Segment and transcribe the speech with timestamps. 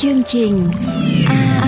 [0.00, 0.70] chương trình
[1.28, 1.64] a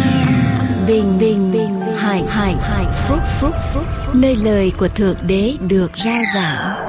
[0.86, 5.90] bình bình bình hải hải hải phúc phúc phúc nơi lời của thượng đế được
[6.04, 6.88] rao giảng.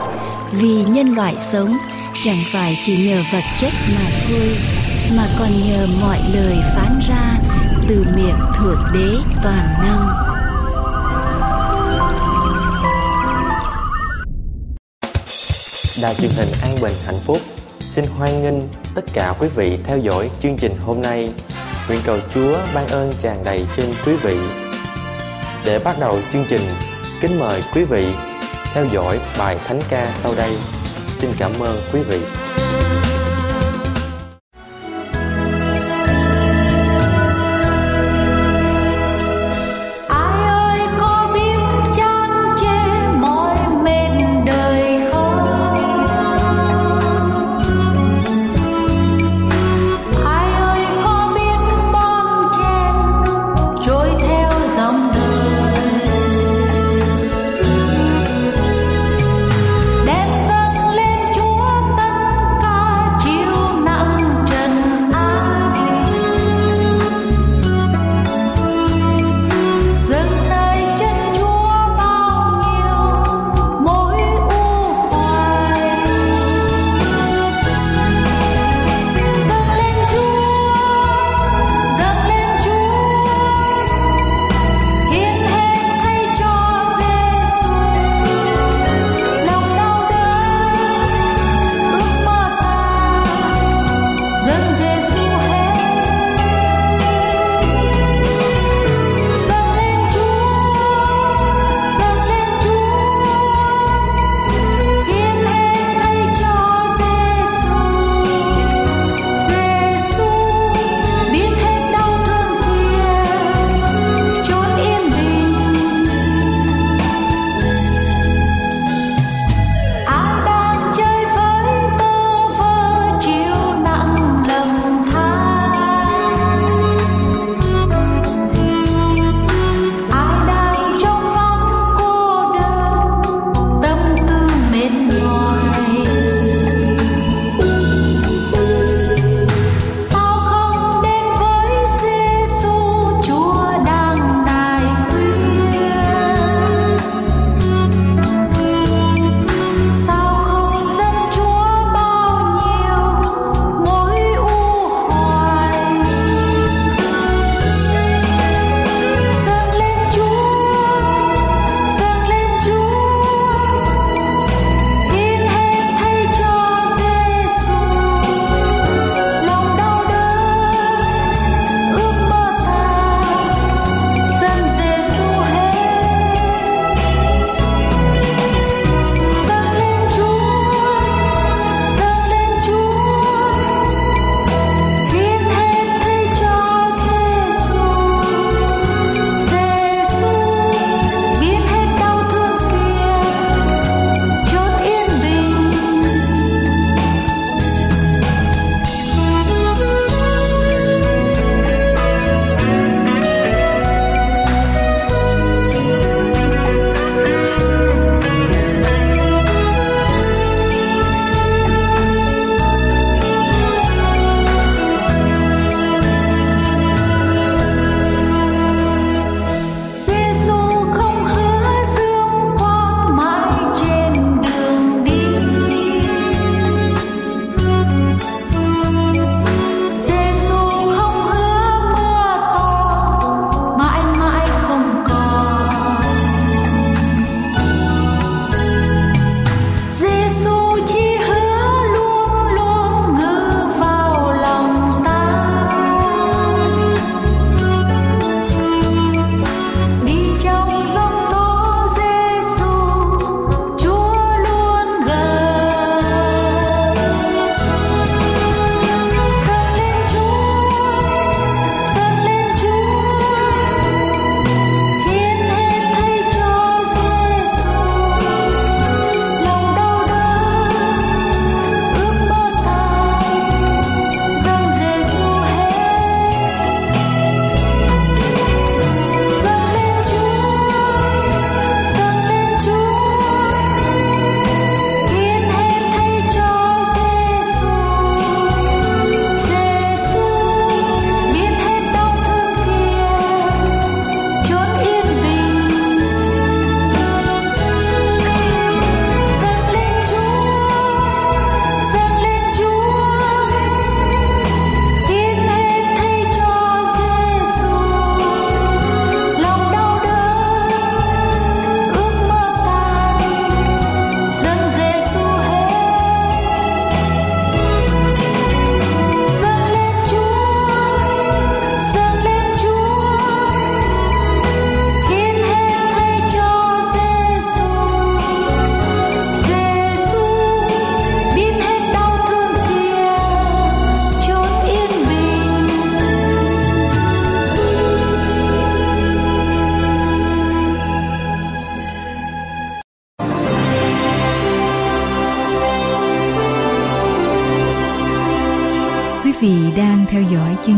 [0.52, 1.78] Vì nhân loại sống,
[2.24, 4.58] chẳng phải chỉ nhờ vật chất mà thôi,
[5.18, 7.40] mà còn nhờ mọi lời phán ra
[7.88, 10.08] từ miệng thượng đế toàn năng.
[16.02, 17.40] Đài truyền hình An Bình Hạnh Phúc
[17.90, 21.34] xin hoan nghênh tất cả quý vị theo dõi chương trình hôm nay.
[21.88, 24.38] Nguyện cầu Chúa ban ơn tràn đầy trên quý vị.
[25.66, 26.62] Để bắt đầu chương trình,
[27.22, 28.06] kính mời quý vị
[28.74, 30.58] theo dõi bài thánh ca sau đây.
[31.14, 32.43] Xin cảm ơn quý vị.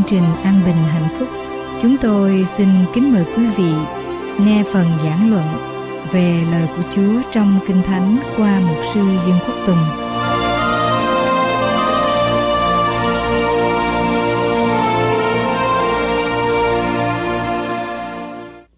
[0.07, 1.27] Trình An Bình Hạnh Phúc.
[1.81, 3.71] Chúng tôi xin kính mời quý vị
[4.39, 5.45] nghe phần giảng luận
[6.11, 9.85] về lời của Chúa trong Kinh Thánh qua Mục sư Dương Quốc Tùng.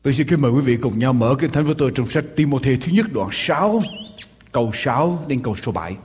[0.03, 2.25] Tôi xin kính mời quý vị cùng nhau mở Kinh Thánh với tôi trong sách
[2.35, 3.81] Timôthê thứ nhất đoạn 6,
[4.51, 5.95] câu 6 đến câu số 7.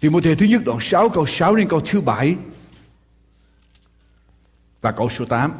[0.00, 2.36] Timôthê thứ nhất đoạn 6 câu 6 đến câu thứ 7
[4.80, 5.52] và câu số 8.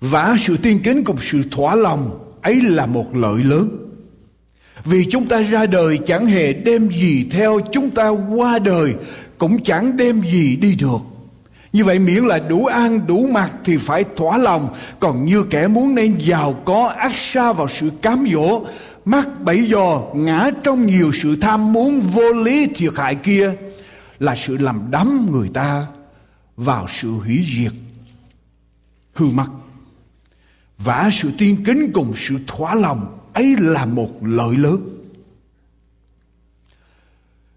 [0.00, 3.78] Và sự tiên kính cùng sự thỏa lòng ấy là một lợi lớn.
[4.84, 8.94] Vì chúng ta ra đời chẳng hề đem gì theo, chúng ta qua đời
[9.38, 10.98] cũng chẳng đem gì đi được.
[11.74, 14.68] Như vậy miễn là đủ ăn đủ mặc thì phải thỏa lòng
[15.00, 18.64] Còn như kẻ muốn nên giàu có ác xa vào sự cám dỗ
[19.04, 23.52] Mắc bẫy dò ngã trong nhiều sự tham muốn vô lý thiệt hại kia
[24.18, 25.86] Là sự làm đắm người ta
[26.56, 27.72] vào sự hủy diệt,
[29.14, 29.46] hư mất.
[30.78, 34.88] Và sự tiên kính cùng sự thỏa lòng ấy là một lợi lớn.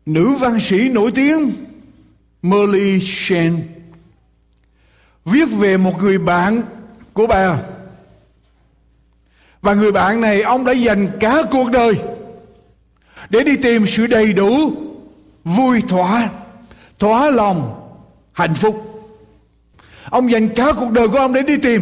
[0.06, 1.52] Nữ văn sĩ nổi tiếng
[2.42, 3.62] Merle Shen
[5.26, 6.62] viết về một người bạn
[7.14, 7.60] của bà.
[9.62, 11.94] Và người bạn này, ông đã dành cả cuộc đời
[13.30, 14.74] để đi tìm sự đầy đủ,
[15.44, 16.30] vui thỏa
[17.00, 17.90] thỏa lòng,
[18.34, 18.87] hạnh phúc
[20.10, 21.82] ông dành cả cuộc đời của ông để đi tìm.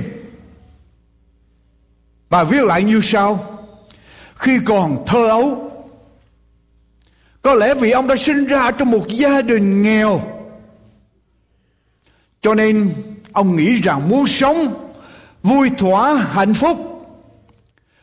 [2.29, 3.57] Bà viết lại như sau.
[4.35, 5.71] Khi còn thơ ấu,
[7.41, 10.21] có lẽ vì ông đã sinh ra trong một gia đình nghèo,
[12.41, 12.93] cho nên
[13.31, 14.57] ông nghĩ rằng muốn sống
[15.43, 16.77] vui, thỏa, hạnh phúc,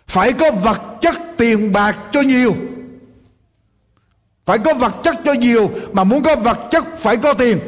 [0.07, 2.57] phải có vật chất tiền bạc cho nhiều.
[4.47, 7.59] Phải có vật chất cho nhiều, mà muốn có vật chất phải có tiền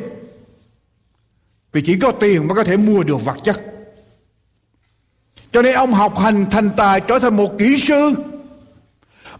[1.74, 3.60] vì chỉ có tiền mới có thể mua được vật chất.
[5.52, 8.14] Cho nên ông học hành thành tài trở thành một kỹ sư,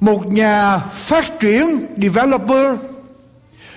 [0.01, 1.65] một nhà phát triển
[2.03, 2.79] developer.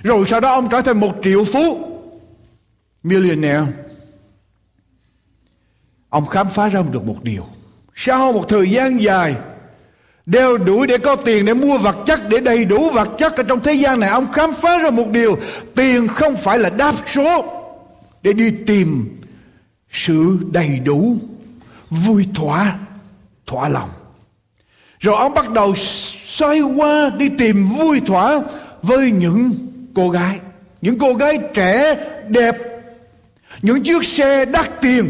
[0.03, 1.79] Rồi sau đó ông trở thành một triệu phú
[3.03, 3.65] millionaire.
[6.09, 7.43] Ông khám phá ra được một điều.
[7.95, 9.35] Sau một thời gian dài,
[10.25, 13.43] đeo đuổi để có tiền để mua vật chất, để đầy đủ vật chất ở
[13.43, 15.37] trong thế gian này, ông khám phá ra một điều.
[15.75, 17.56] Tiền không phải là đáp số
[18.27, 19.19] để đi tìm
[19.91, 21.17] sự đầy đủ,
[21.89, 22.79] vui thỏa
[23.45, 23.89] thỏa lòng.
[24.99, 28.41] Rồi ông bắt đầu xoay qua đi tìm vui thỏa
[28.81, 29.51] với những
[29.95, 30.39] cô gái.
[30.81, 31.95] Những cô gái trẻ,
[32.27, 32.55] đẹp.
[33.61, 35.05] Những chiếc xe đắt tiền.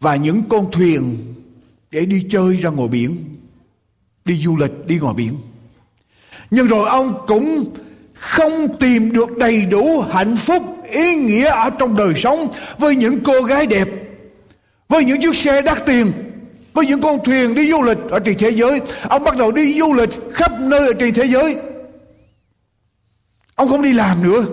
[0.00, 1.16] Và những con thuyền
[1.90, 3.16] để đi chơi ra ngoài biển.
[4.24, 5.36] Đi du lịch, đi ngoài biển.
[6.50, 7.64] Nhưng rồi ông cũng
[8.14, 10.62] không tìm được đầy đủ hạnh phúc
[10.92, 13.88] ý nghĩa ở trong đời sống với những cô gái đẹp,
[14.88, 16.12] với những chiếc xe đắt tiền,
[16.72, 18.80] với những con thuyền đi du lịch ở trên thế giới.
[19.08, 21.56] Ông bắt đầu đi du lịch khắp nơi ở trên thế giới.
[23.54, 24.46] Ông không đi làm nữa.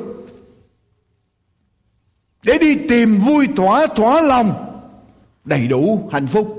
[2.43, 4.79] Để đi tìm vui thỏa thỏa lòng,
[5.45, 6.55] đầy đủ hạnh phúc.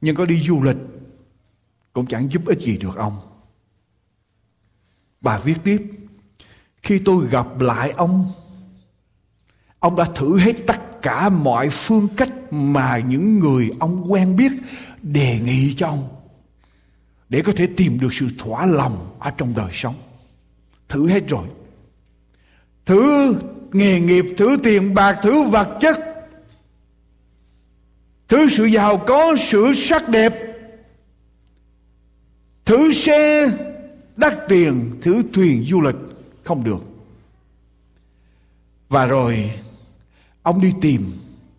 [0.00, 0.76] Nhưng có đi du lịch
[1.92, 3.16] cũng chẳng giúp ích gì được ông.
[5.20, 5.82] Bà viết tiếp
[6.86, 8.24] khi tôi gặp lại ông
[9.78, 14.52] ông đã thử hết tất cả mọi phương cách mà những người ông quen biết
[15.02, 16.08] đề nghị cho ông
[17.28, 19.94] để có thể tìm được sự thỏa lòng ở trong đời sống.
[20.88, 21.46] Thử hết rồi.
[22.84, 23.36] Thử
[23.72, 25.96] nghề nghiệp thử tiền bạc thử vật chất
[28.28, 30.34] thử sự giàu có, sự sắc đẹp
[32.64, 33.50] thử xe,
[34.16, 36.15] đắt tiền thử thuyền du lịch
[36.46, 36.84] không được.
[38.88, 39.50] Và rồi,
[40.42, 41.12] ông đi tìm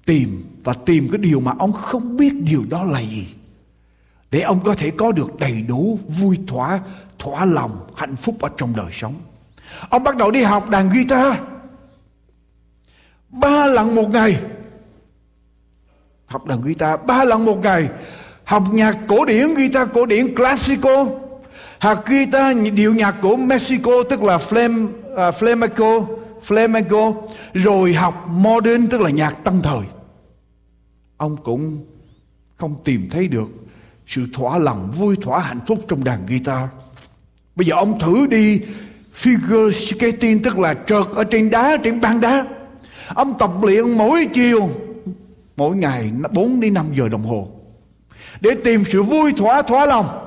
[0.08, 3.27] tìm và tìm cái điều mà ông không biết điều đó là gì.
[4.32, 6.79] Để ông có thể có được đầy đủ vui thỏa
[7.20, 9.15] thỏa lòng, hạnh phúc ở trong đời sống.
[9.89, 11.38] Ông bắt đầu đi học đàn guitar.
[13.29, 14.41] Ba lần một ngày.
[16.25, 17.89] Học đàn guitar ba lần một ngày.
[18.44, 21.08] Học nhạc cổ điển, guitar cổ điển classical
[21.79, 26.05] học guitar điệu nhạc của Mexico tức là flam uh, à, flamenco
[26.48, 27.13] flamenco
[27.53, 29.81] rồi học modern tức là nhạc tân thời.
[31.17, 31.86] Ông cũng
[32.55, 33.48] không tìm thấy được
[34.07, 36.69] sự thỏa lòng vui thỏa hạnh phúc trong đàn guitar.
[37.55, 38.62] Bây giờ ông thử đi
[39.15, 42.46] figure skating tức là trượt ở trên đá trên băng đá.
[43.07, 44.69] Ông tập luyện mỗi chiều
[45.57, 47.48] mỗi ngày 4 đến 5 giờ đồng hồ
[48.41, 50.26] để tìm sự vui thỏa thỏa lòng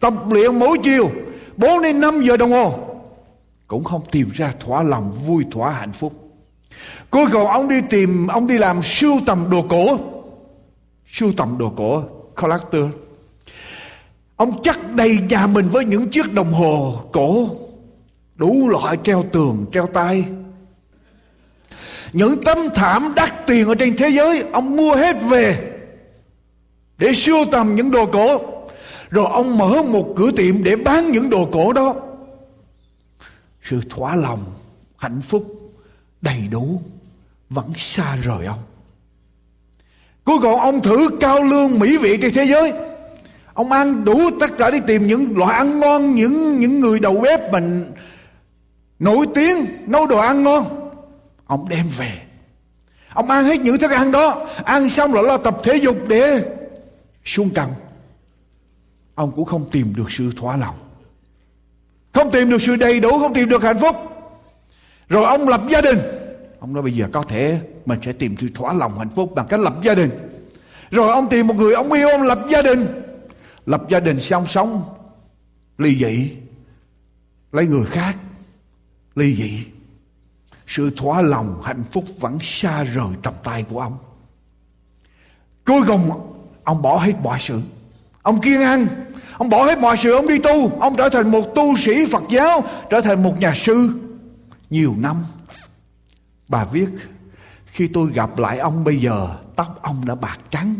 [0.00, 1.10] tập luyện mỗi chiều
[1.56, 2.78] 4 đến 5 giờ đồng hồ.
[3.66, 6.12] Cũng không tìm ra thỏa lòng, vui thỏa, hạnh phúc.
[7.10, 9.98] Cuối cùng ông đi tìm, ông đi làm sưu tầm đồ cổ.
[11.12, 12.02] Sưu tầm đồ cổ,
[12.42, 12.84] collector.
[14.36, 17.48] Ông chắc đầy nhà mình với những chiếc đồng hồ cổ,
[18.34, 20.24] đủ loại treo tường, treo tay.
[22.12, 25.70] Những tấm thảm đắt tiền ở trên thế giới, ông mua hết về
[26.98, 28.38] để sưu tầm những đồ cổ
[29.10, 31.94] rồi ông mở một cửa tiệm để bán những đồ cổ đó.
[33.62, 34.44] Sự thỏa lòng,
[34.96, 35.44] hạnh phúc,
[36.20, 36.80] đầy đủ
[37.50, 38.62] vẫn xa rời ông.
[40.24, 42.72] Cuối cùng ông thử cao lương mỹ vị trên thế giới.
[43.54, 47.20] Ông ăn đủ tất cả đi tìm những loại ăn ngon, những những người đầu
[47.20, 47.92] bếp mình
[48.98, 50.90] nổi tiếng nấu đồ ăn ngon.
[51.46, 52.12] Ông đem về.
[53.14, 54.46] Ông ăn hết những thức ăn đó.
[54.64, 56.44] Ăn xong rồi lo tập thể dục để
[57.24, 57.66] xuống cân
[59.20, 60.76] ông cũng không tìm được sự thỏa lòng.
[62.12, 63.96] Không tìm được sự đầy đủ, không tìm được hạnh phúc.
[65.08, 65.98] Rồi ông lập gia đình.
[66.60, 69.46] Ông nói bây giờ có thể mình sẽ tìm sự thỏa lòng, hạnh phúc bằng
[69.46, 70.10] cách lập gia đình.
[70.90, 72.86] Rồi ông tìm một người ông yêu, ông lập gia đình.
[73.66, 74.82] Lập gia đình xong sống,
[75.78, 76.30] ly dị.
[77.52, 78.18] Lấy người khác,
[79.14, 79.64] ly dị.
[80.66, 83.98] Sự thỏa lòng, hạnh phúc vẫn xa rời tầm tay của ông.
[85.66, 86.10] Cuối cùng,
[86.64, 87.60] ông bỏ hết mọi sự
[88.22, 88.86] ông kiên ăn.
[89.38, 90.80] Ông bỏ hết mọi sự, ông đi tu.
[90.80, 94.00] Ông trở thành một tu sĩ phật giáo, trở thành một nhà sư.
[94.70, 95.16] Nhiều năm,
[96.48, 96.88] bà viết,
[97.66, 100.74] khi tôi gặp lại ông bây giờ, tóc ông đã bạc trắng.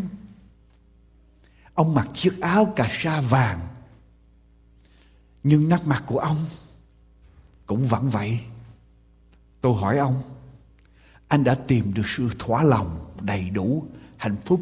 [1.73, 3.59] Ông mặc chiếc áo cà sa vàng.
[5.43, 6.37] Nhưng nét mặt của ông
[7.65, 8.39] cũng vẫn vậy.
[9.61, 10.21] Tôi hỏi ông,
[11.27, 13.85] anh đã tìm được sự thỏa lòng đầy đủ,
[14.17, 14.61] hạnh phúc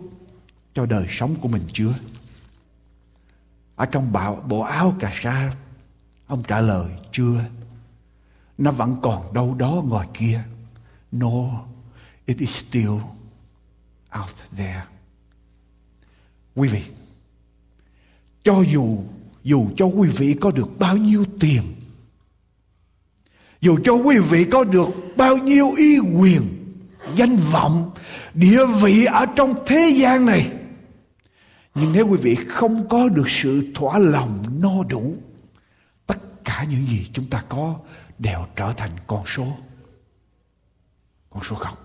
[0.73, 1.93] cho đời sống của mình chưa?
[3.79, 5.51] Ở trong bộ, bộ áo cà sa
[6.27, 7.43] ông trả lời chưa.
[8.57, 10.41] Nó vẫn còn đâu đó ngoài kia.
[11.11, 11.65] No
[12.25, 12.91] it is still
[14.19, 14.83] out there.
[16.55, 16.81] Quý vị
[18.43, 18.97] cho dù
[19.43, 21.61] dù cho quý vị có được bao nhiêu tiền
[23.61, 26.41] dù cho quý vị có được bao nhiêu y quyền
[27.15, 27.91] danh vọng
[28.33, 30.58] địa vị ở trong thế gian này
[31.81, 35.15] nhưng nếu quý vị không có được sự thỏa lòng no đủ,
[36.07, 37.75] tất cả những gì chúng ta có
[38.19, 39.45] đều trở thành con số.
[41.29, 41.75] Con số không.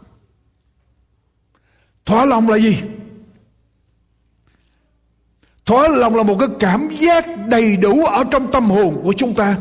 [2.04, 2.82] Thỏa lòng là gì?
[5.64, 9.34] Thỏa lòng là một cái cảm giác đầy đủ ở trong tâm hồn của chúng
[9.34, 9.58] ta.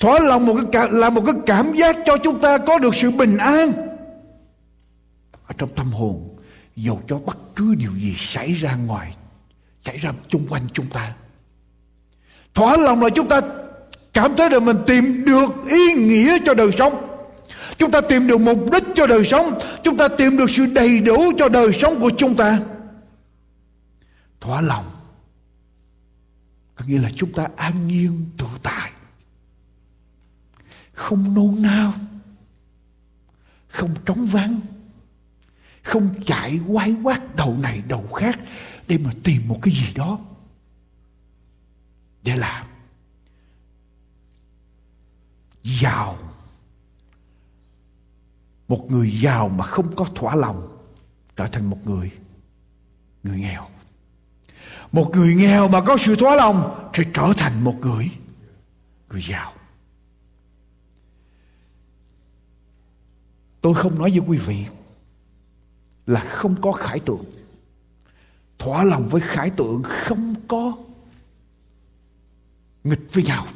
[0.00, 3.10] Thỏa lòng một cái là một cái cảm giác cho chúng ta có được sự
[3.10, 3.72] bình an
[5.46, 6.31] ở trong tâm hồn
[6.76, 9.16] dầu cho bất cứ điều gì xảy ra ngoài,
[9.84, 11.14] xảy ra chung quanh chúng ta,
[12.54, 13.40] thỏa lòng là chúng ta
[14.12, 17.08] cảm thấy được mình tìm được ý nghĩa cho đời sống.
[17.78, 19.44] Chúng ta tìm được mục đích cho đời sống.
[19.84, 22.60] Chúng ta tìm được sự đầy đủ cho đời sống của chúng ta.
[24.40, 24.84] Thỏa lòng
[26.74, 28.90] có nghĩa là chúng ta an nhiên tự tại,
[30.92, 31.94] không nôn nao,
[33.68, 34.60] không trống vắng
[35.82, 38.38] không chạy quay quát đầu này đầu khác
[38.88, 40.18] để mà tìm một cái gì đó
[42.22, 42.66] để làm.
[45.62, 46.18] Giàu.
[48.68, 50.78] Một người giàu mà không có thỏa lòng
[51.36, 52.12] trở thành một người
[53.22, 53.68] người nghèo.
[54.92, 58.10] Một người nghèo mà có sự thỏa lòng sẽ trở thành một người
[59.08, 59.52] người giàu.
[63.60, 64.66] Tôi không nói với quý vị
[66.06, 67.24] là không có khải tượng.
[68.58, 70.72] Thỏa lòng với khải tượng không có
[72.84, 73.46] nghịch với nhau.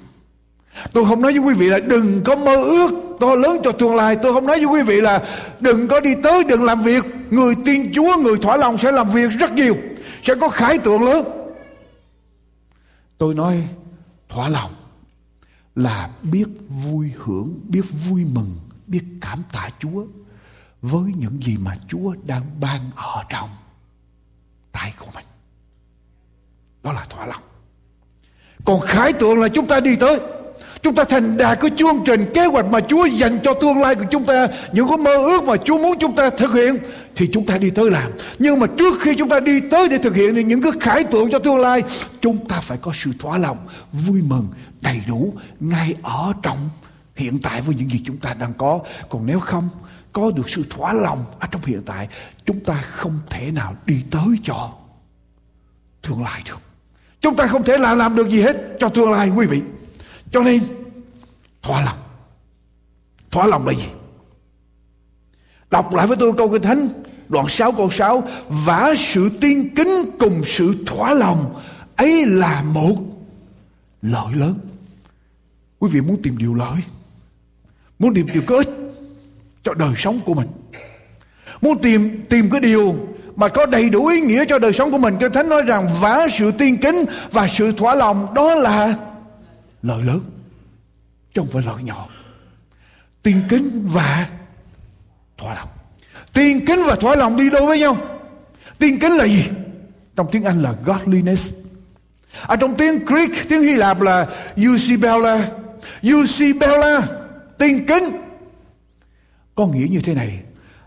[0.93, 3.95] Tôi không nói với quý vị là đừng có mơ ước to lớn cho tương
[3.95, 4.17] lai.
[4.23, 5.25] Tôi không nói với quý vị là
[5.61, 7.05] đừng có đi tới đừng làm việc.
[7.31, 9.77] Người tin chúa, người thỏa lòng sẽ làm việc rất nhiều,
[10.23, 11.25] sẽ có khải tượng lớn.
[13.19, 13.69] Tôi nói
[14.29, 14.71] thỏa lòng
[15.75, 18.51] là biết vui hưởng, biết vui mừng,
[18.87, 20.05] biết cảm tạ chúa
[20.83, 23.49] với những gì mà Chúa đang ban ở trong
[24.73, 25.25] tay của mình.
[26.83, 27.43] Đó là thỏa lòng.
[28.65, 30.19] Còn khải tượng là chúng ta đi tới.
[30.83, 33.95] Chúng ta thành đạt cái chương trình kế hoạch mà Chúa dành cho tương lai
[33.95, 34.49] của chúng ta.
[34.73, 36.79] Những cái mơ ước mà Chúa muốn chúng ta thực hiện
[37.17, 38.13] thì chúng ta đi tới làm.
[38.39, 41.05] Nhưng mà trước khi chúng ta đi tới để thực hiện thì những cái khải
[41.05, 41.83] tượng cho tương lai
[42.21, 43.59] chúng ta phải có sự thỏa lòng,
[43.93, 44.49] vui mừng,
[44.81, 46.59] đầy đủ ngay ở trong
[47.15, 48.81] hiện tại với những gì chúng ta đang có.
[49.09, 49.69] Còn nếu không
[50.17, 52.09] có được sự thỏa lòng ở trong hiện tại,
[52.45, 54.73] chúng ta không thể nào đi tới cho
[56.03, 56.61] tương lai được.
[57.21, 59.63] Chúng ta không thể làm làm được gì hết cho tương lai, quý vị.
[60.33, 60.63] Cho nên,
[61.63, 61.99] thỏa lòng.
[63.31, 63.89] Thỏa lòng là gì?
[65.71, 66.89] Đọc lại với tôi câu kinh thánh,
[67.29, 71.61] đoạn 6 câu 6 vả sự tiên kính cùng sự thỏa lòng,
[71.97, 72.97] ấy là một
[74.03, 74.59] lợi lớn.
[75.79, 76.77] Quý vị muốn tìm điều lợi,
[77.99, 78.69] muốn tìm điều có ích
[79.67, 80.49] cho đời sống của mình.
[81.61, 82.97] Muốn tìm tìm cái điều
[83.37, 85.89] mà có đầy đủ ý nghĩa cho đời sống của mình, kinh thánh nói rằng
[86.01, 88.95] vả sự tiên kính và sự thỏa lòng, đó là
[89.83, 90.21] lợi lớn,
[91.35, 92.09] chứ không phải lợi nhỏ.
[93.23, 94.27] Tiên kính và
[95.39, 95.69] thỏa lòng.
[96.33, 97.97] Tiên kính và thỏa lòng đi đôi với nhau.
[98.79, 99.45] Tiên kính là gì?
[100.17, 101.55] Trong tiếng anh là godliness.
[102.47, 105.49] Ở trong tiếng greek, tiếng hy lạp là eusebella
[106.03, 107.03] eusebella
[107.59, 108.26] tiên kính
[109.57, 110.43] có nghĩa như thế này,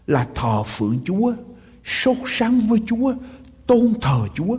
[0.08, 1.34] là thờ phượng chúa,
[1.86, 3.14] sốt sáng với chúa,
[3.68, 4.58] tôn thờ chúa.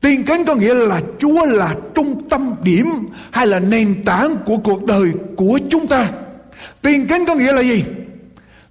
[0.00, 2.86] Tiên kính có nghĩa là chúa là trung tâm điểm
[3.32, 6.10] hay là nền tảng của cuộc đời của chúng ta.
[6.82, 7.84] Tiên kính có nghĩa là gì?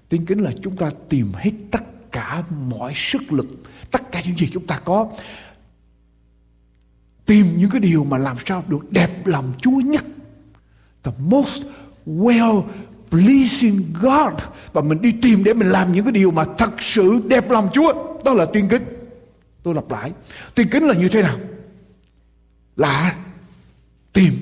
[0.09, 3.47] Tiên kính là chúng ta tìm hết tất cả mọi sức lực,
[3.91, 5.07] tất cả những gì chúng ta có,
[7.25, 10.03] tìm những cái điều mà làm sao được đẹp lòng chúa nhất.
[11.03, 11.63] The most
[12.05, 12.63] well
[13.11, 14.33] pleasing God.
[14.73, 17.69] Và mình đi tìm để mình làm những cái điều mà thật sự đẹp lòng
[17.73, 17.93] Chúa.
[18.23, 18.83] Đó là tiên kính.
[19.63, 20.11] Tôi lặp lại.
[20.55, 21.37] Tiên kính là như thế nào?
[22.75, 23.15] Là
[24.13, 24.33] tìm.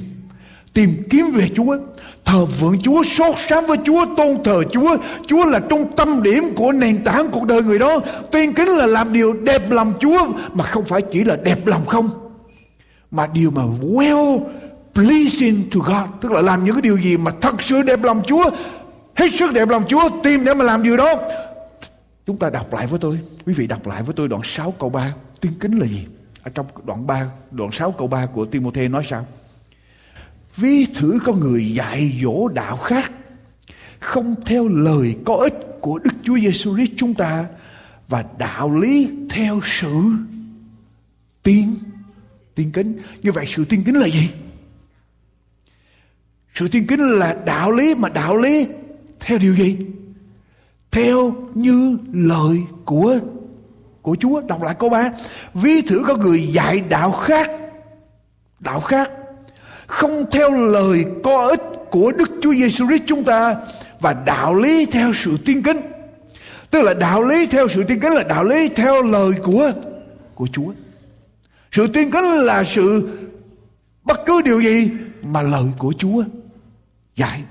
[0.74, 1.78] Tìm kiếm về Chúa.
[2.26, 4.98] Thờ vượng Chúa, sốt sáng với Chúa, tôn thờ Chúa.
[5.28, 8.00] Chúa là trung tâm điểm của nền tảng cuộc đời người đó.
[8.32, 11.86] Tiên kính là làm điều đẹp lòng Chúa, mà không phải chỉ là đẹp lòng
[11.86, 12.10] không.
[13.12, 14.40] Mà điều mà well
[14.98, 16.22] pleasing to God.
[16.22, 18.52] Tức là làm những cái điều gì mà thật sự đẹp lòng Chúa,
[19.16, 21.16] hết sức đẹp lòng Chúa, tìm để mà làm điều đó.
[22.26, 23.20] Chúng ta đọc lại với tôi.
[23.46, 26.06] Quý vị đọc lại với tôi đoạn 6 câu 3 tiên kính là gì?
[26.44, 29.26] Ở trong đoạn 3 đoạn 6 câu 3 của Timothy nói sao?
[30.56, 33.12] Ví thử có người dạy dỗ đạo khác,
[34.00, 37.46] Không theo lời có ích của Đức Chúa Giêsu Christ chúng ta,
[38.08, 40.02] Và đạo lý theo sự
[41.44, 41.76] tiên
[42.56, 42.98] Tiên kính.
[43.24, 44.30] Như vậy sự tiên kính là gì?
[46.60, 48.68] Sự tiên kính là đạo lý Mà đạo lý
[49.20, 49.78] theo điều gì?
[50.92, 53.18] Theo như lời của
[54.02, 55.12] của Chúa Đọc lại câu 3
[55.54, 57.52] Ví thử có người dạy đạo khác
[58.60, 59.10] Đạo khác
[59.88, 63.56] không theo lời có ích của Đức Chúa Giêsu Christ chúng ta
[64.00, 65.82] và đạo lý theo sự tiên kính.
[66.72, 69.72] Tức là đạo lý theo sự tiên kính là đạo lý theo lời của
[70.36, 70.72] của Chúa.
[71.72, 73.10] Sự tiên kính là sự
[74.04, 74.90] bất cứ điều gì
[75.24, 76.24] mà lời của Chúa
[77.18, 77.42] dạy.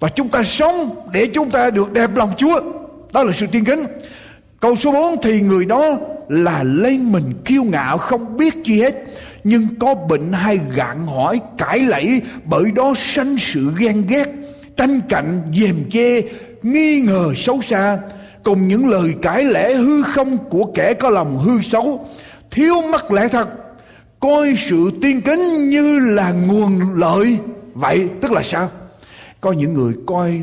[0.00, 2.60] Và chúng ta sống để chúng ta được đẹp lòng Chúa.
[3.12, 3.84] Đó là sự tiên kính.
[4.60, 5.98] Câu số 4 thì người đó
[6.28, 8.94] là lên mình kiêu ngạo, không biết chi hết,
[9.44, 14.28] nhưng có bệnh hay gạn hỏi cãi lẫy, bởi đó sanh sự ghen ghét,
[14.76, 16.22] tranh cạnh, dèm chê,
[16.62, 17.98] nghi ngờ xấu xa
[18.44, 22.06] cùng những lời cãi lẽ hư không của kẻ có lòng hư xấu,
[22.50, 23.48] thiếu mắt lẽ thật,
[24.20, 27.38] coi sự tiên kính như là nguồn lợi
[27.74, 28.70] vậy tức là sao
[29.42, 30.42] có những người coi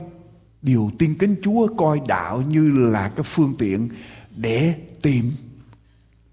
[0.62, 3.89] điều tiên kính chúa coi đạo như là cái phương tiện
[4.35, 5.31] để tìm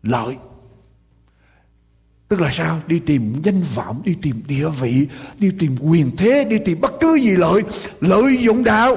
[0.02, 0.37] lợi
[2.29, 2.81] Tức là sao?
[2.87, 5.07] Đi tìm danh vọng, đi tìm địa vị,
[5.38, 7.62] đi tìm quyền thế, đi tìm bất cứ gì lợi,
[8.00, 8.96] lợi dụng đạo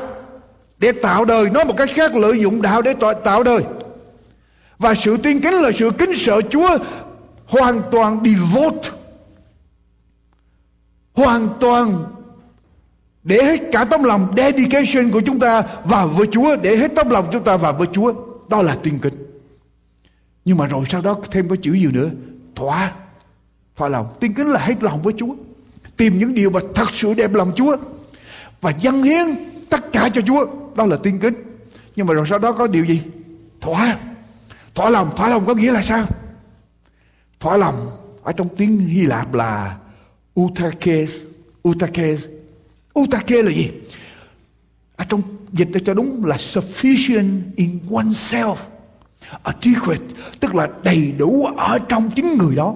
[0.78, 1.50] để tạo đời.
[1.50, 3.64] Nói một cách khác lợi dụng đạo để tạo đời.
[4.78, 6.78] Và sự tiên kính là sự kính sợ Chúa
[7.46, 8.90] hoàn toàn devote.
[11.14, 12.04] Hoàn toàn
[13.24, 17.10] để hết cả tấm lòng dedication của chúng ta vào với Chúa, để hết tấm
[17.10, 18.14] lòng chúng ta vào với Chúa.
[18.50, 19.14] Đó là tuyên kính.
[20.46, 22.10] Nhưng mà rồi sau đó thêm có chữ gì nữa?
[22.56, 22.94] Thỏa
[23.76, 24.08] thỏa lòng.
[24.20, 25.36] Tuyên kính là hết lòng với Chúa.
[25.98, 27.78] Tìm những điều mà thật sự đẹp lòng Chúa
[28.62, 29.26] và dâng hiến
[29.70, 30.46] tất cả cho Chúa.
[30.76, 31.34] Đó là tuyên kính
[31.96, 33.02] nhưng mà rồi sau đó có điều gì?
[33.62, 33.98] Thỏa.
[34.76, 35.10] Thỏa lòng.
[35.16, 36.06] Thỏa lòng có nghĩa là sao?
[37.40, 37.76] Thỏa lòng
[38.24, 39.78] ở trong tiếng Hy Lạp là
[40.42, 41.16] utakes
[41.70, 42.26] utakes
[43.00, 43.72] utake là gì?
[44.96, 45.22] Ở trong
[45.52, 48.56] dịch cho đúng là sufficient in oneself
[49.44, 50.04] adequate
[50.40, 52.76] tức là đầy đủ ở trong chính người đó.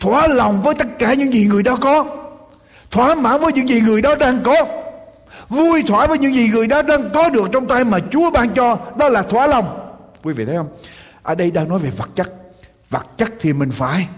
[0.00, 2.04] Thỏa lòng với tất cả những gì người đó có.
[2.90, 4.82] Thỏa mãn với những gì người đó đang có.
[5.48, 8.50] Vui thỏa với những gì người đó đang có được trong tay mà Chúa ban
[8.54, 9.94] cho, đó là thỏa lòng.
[10.22, 10.68] Quý vị thấy không?
[11.22, 12.32] Ở đây đang nói về vật chất.
[12.90, 14.08] Vật chất thì mình phải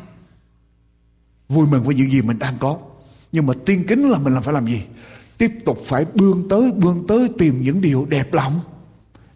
[1.48, 2.78] vui mừng với những gì mình đang có.
[3.32, 4.82] Nhưng mà tiên kính là mình làm phải làm gì?
[5.38, 8.52] Tiếp tục phải bươn tới bươn tới tìm những điều đẹp lòng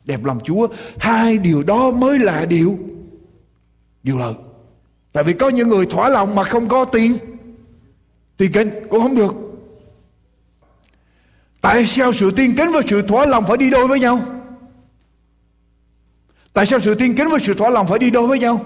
[0.05, 2.79] đẹp lòng Chúa, hai điều đó mới là điều
[4.03, 4.35] điều lợi
[5.13, 7.17] Tại vì có những người thỏa lòng mà không có tiền
[8.37, 9.35] Tiền kính cũng không được
[11.61, 14.21] Tại sao sự tiên kính và sự thỏa lòng phải đi đôi với nhau?
[16.53, 18.65] Tại sao sự tiên kính và sự thỏa lòng phải đi đôi với nhau?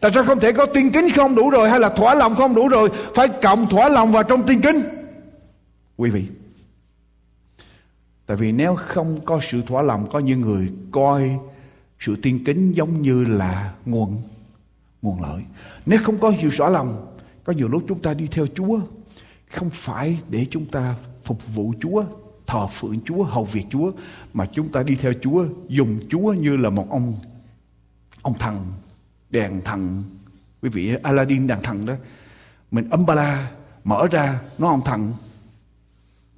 [0.00, 2.54] Tại sao không thể có tiên kính không đủ rồi hay là thỏa lòng không
[2.54, 4.82] đủ rồi, Phải cộng thỏa lòng vào trong tiên kính
[5.96, 6.26] Quý vị
[8.26, 11.38] Tại vì nếu không có sự thỏa lòng Có những người coi
[12.00, 14.22] sự tiên kính giống như là nguồn
[15.02, 15.42] nguồn lợi.
[15.86, 18.80] Nếu không có sự thỏa lòng Có nhiều lúc chúng ta đi theo Chúa
[19.50, 22.04] Không phải để chúng ta phục vụ Chúa
[22.46, 23.92] thờ phượng Chúa, hầu việc Chúa
[24.34, 27.14] mà chúng ta đi theo Chúa, dùng Chúa như là một ông
[28.22, 28.72] ông thần
[29.30, 30.02] đèn thần
[30.62, 31.94] quý vị Aladdin đèn thần đó
[32.70, 33.50] mình ấm ba la
[33.84, 35.12] mở ra nó ông thần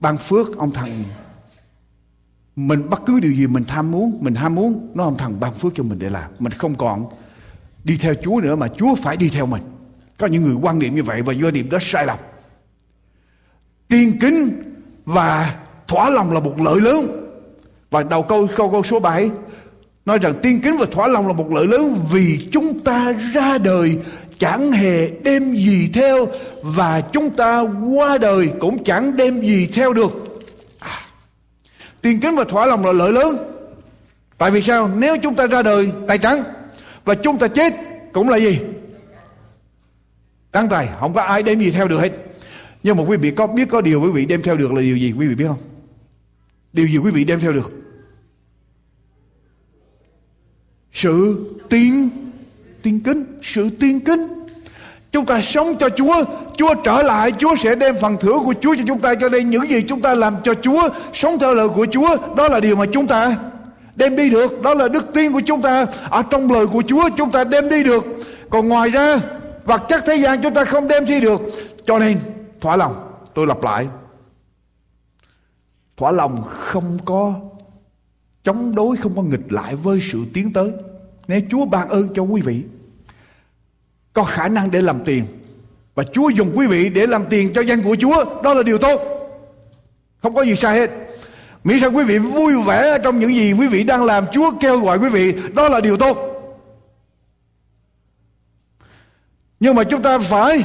[0.01, 1.05] ban phước, ông thần
[2.57, 5.55] mình bất cứ điều gì mình tham muốn, mình ham muốn, nó ông thần ban
[5.55, 6.31] phước cho mình để làm.
[6.39, 7.07] Mình không còn
[7.85, 9.63] đi theo Chúa nữa mà Chúa phải đi theo mình.
[10.19, 12.19] Có những người quan niệm như vậy và do niệm đó sai lầm.
[13.89, 14.63] Tiên kính
[15.05, 15.57] và
[15.87, 17.23] thỏa lòng là một lợi lớn.
[17.91, 19.31] Và đầu câu câu câu số 7
[20.07, 23.59] nói rằng tiên kính và thỏa lòng là một lợi lớn vì chúng ta ra
[23.59, 23.99] đời
[24.39, 26.27] chẳng hề đem gì theo
[26.63, 27.61] và chúng ta
[27.95, 30.13] qua đời cũng chẳng đem gì theo được.
[30.79, 31.01] À,
[32.03, 33.37] tiền kính và thỏa lòng là lợi lớn.
[34.39, 34.91] Tại vì sao?
[34.97, 36.43] Nếu chúng ta ra đời tay trắng
[37.05, 37.75] và chúng ta chết
[38.13, 38.59] cũng là gì?
[40.53, 42.13] Trắng tay không có ai đem gì theo được hết.
[42.83, 44.97] Nhưng mà quý vị có biết có điều quý vị đem theo được là điều
[44.97, 45.15] gì?
[45.19, 45.59] Quý vị biết không?
[46.73, 47.73] Điều gì quý vị đem theo được?
[50.93, 51.37] Sự
[51.71, 52.09] tiến
[52.83, 54.29] tiên kính, sự tiên kính.
[55.13, 56.25] Chúng ta sống cho Chúa
[56.57, 59.15] Chúa trở lại, Chúa sẽ đem phần thưởng của Chúa cho chúng ta.
[59.15, 62.49] Cho nên những gì chúng ta làm cho Chúa, sống theo lời của Chúa, đó
[62.49, 63.37] là điều mà chúng ta
[63.97, 64.63] đem đi được.
[64.63, 65.87] Đó là đức tin của chúng ta.
[66.11, 68.05] Ở trong lời của Chúa, chúng ta đem đi được.
[68.51, 69.19] Còn ngoài ra,
[69.65, 71.41] vật chất thế gian chúng ta không đem đi được.
[71.87, 72.19] Cho nên,
[72.61, 72.95] thỏa lòng,
[73.35, 73.87] tôi lặp lại.
[75.97, 77.35] Thỏa lòng không có,
[78.45, 80.73] chống đối không có nghịch lại với sự tiến tới
[81.29, 82.63] nếu Chúa ban ơn cho quý vị,
[84.13, 85.25] có khả năng để làm tiền.
[85.95, 88.79] Và Chúa dùng quý vị để làm tiền cho danh của Chúa, đó là điều
[88.79, 89.01] tốt.
[90.23, 90.91] Không có gì sai hết.
[91.65, 94.81] Miễn sao quý vị vui vẻ trong những gì quý vị đang làm, Chúa kêu
[94.81, 96.19] gọi quý vị, đó là điều tốt.
[99.61, 100.65] Nhưng mà chúng ta phải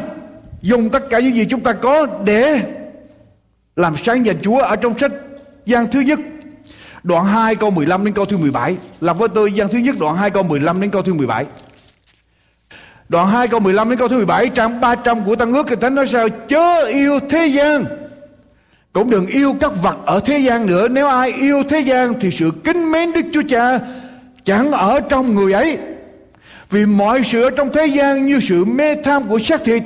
[0.62, 2.62] dùng tất cả những gì chúng ta có để
[3.76, 5.12] làm sáng danh Chúa ở trong sách
[5.66, 6.20] gian thứ nhất
[7.04, 10.16] đoạn 2 câu 15 đến câu thứ 17 làm với tôi gian thứ nhất đoạn
[10.16, 11.46] 2 câu 15 đến câu thứ 17
[13.10, 15.96] đoạn 2 câu 15 đến câu thứ 17 trang 300 của Tăng ước Kinh Thánh
[15.96, 16.30] nói sao?
[16.30, 17.86] Chớ yêu thế gian.
[18.94, 20.88] Cũng đừng yêu các vật ở thế gian nữa.
[20.88, 23.80] Nếu ai yêu thế gian thì sự kính mến Đức Chúa Cha
[24.46, 25.78] chẳng ở trong người ấy.
[26.70, 29.84] Vì mọi sự ở trong thế gian như sự mê tham của xác thịt,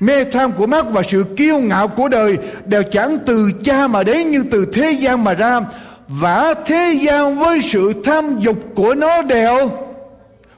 [0.00, 4.02] Mê tham của mắt và sự kiêu ngạo của đời đều chẳng từ cha mà
[4.02, 5.60] đến, nhưng từ thế gian mà ra.
[6.08, 9.70] Và thế gian với sự tham dục của nó đều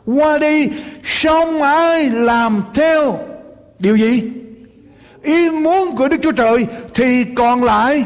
[0.06, 0.68] qua đi.
[1.04, 3.18] Xong ai làm theo
[3.78, 4.32] điều gì?
[5.22, 8.04] Ý muốn của Đức Chúa Trời thì còn lại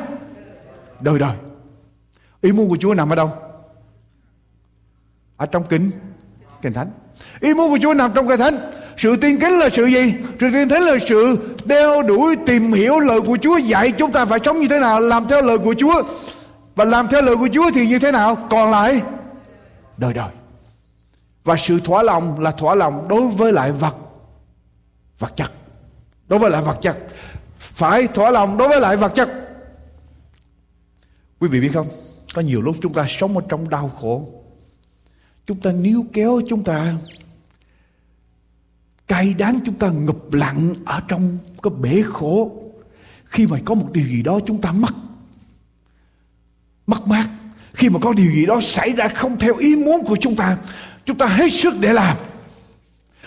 [1.01, 1.37] đời đời.
[2.41, 3.31] Ý muốn của Chúa nằm ở đâu?
[5.37, 5.91] Ở trong kinh
[6.63, 6.91] Kinh Thánh.
[7.41, 10.15] Ý muốn của Chúa nằm trong Kinh Thánh sự tiên kính là sự gì?
[10.41, 14.25] Sự tiên kính là sự đeo đuổi tìm hiểu lời của Chúa dạy chúng ta
[14.25, 16.03] phải sống như thế nào, làm theo lời của Chúa.
[16.75, 18.49] Và làm theo lời của Chúa thì như thế nào?
[18.51, 19.03] Còn lại
[19.97, 20.31] đời đời.
[21.45, 23.97] Và sự thỏa lòng là thỏa lòng đối với lại vật
[25.19, 25.53] vật chất.
[26.29, 26.99] Đối với lại vật chất.
[27.59, 29.31] Phải thỏa lòng đối với lại vật chất.
[31.39, 31.87] Quý vị biết không?
[32.35, 34.29] Có nhiều lúc chúng ta sống ở trong đau khổ.
[35.47, 36.95] Chúng ta níu kéo chúng ta
[39.09, 42.51] cay đắng chúng ta ngập lặng ở trong cái bể khổ
[43.25, 44.95] khi mà có một điều gì đó chúng ta mất
[46.87, 47.29] mất mát.
[47.73, 50.57] Khi mà có điều gì đó xảy ra không theo ý muốn của chúng ta
[51.05, 52.17] chúng ta hết sức để làm.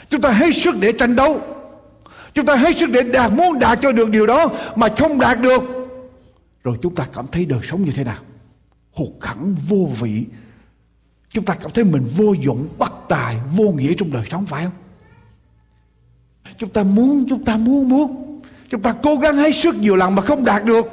[0.09, 1.41] Chúng ta hết sức để tranh đấu.
[2.33, 5.41] Chúng ta hết sức để đạt, muốn đạt cho được điều đó mà không đạt
[5.41, 5.63] được.
[6.63, 8.17] Rồi chúng ta cảm thấy đời sống như thế nào?
[8.91, 10.25] Hụt hẫng vô vị.
[11.29, 14.63] Chúng ta cảm thấy mình vô dụng, bất tài, vô nghĩa trong đời sống, phải
[14.63, 14.73] không?
[16.57, 18.41] Chúng ta muốn, chúng ta muốn muốn.
[18.71, 20.85] Chúng ta cố gắng hết sức nhiều lần mà không đạt được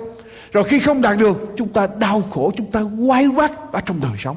[0.52, 4.00] rồi khi không đạt được, chúng ta đau khổ, chúng ta quay quát ở trong
[4.00, 4.36] đời sống.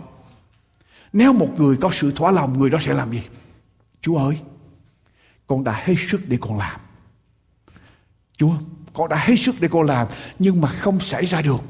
[1.13, 3.23] Nếu một người có sự thỏa lòng, người đó sẽ làm gì?
[4.01, 4.39] Chúa ơi,
[5.47, 6.79] con đã hết sức để con làm.
[8.37, 8.53] Chúa,
[8.93, 10.07] con đã hết sức để con làm,
[10.39, 11.63] nhưng mà không xảy ra được,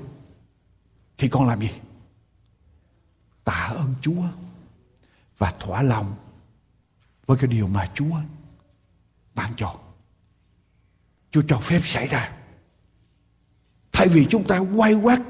[1.18, 1.72] thì con làm gì?
[3.44, 4.24] Tạ ơn chúa
[5.38, 6.16] và thỏa lòng
[7.26, 8.16] với cái điều mà chúa
[9.36, 9.76] ban cho.
[11.32, 12.32] Chúa cho phép xảy ra.
[14.06, 15.22] Thay vì chúng ta quay quát,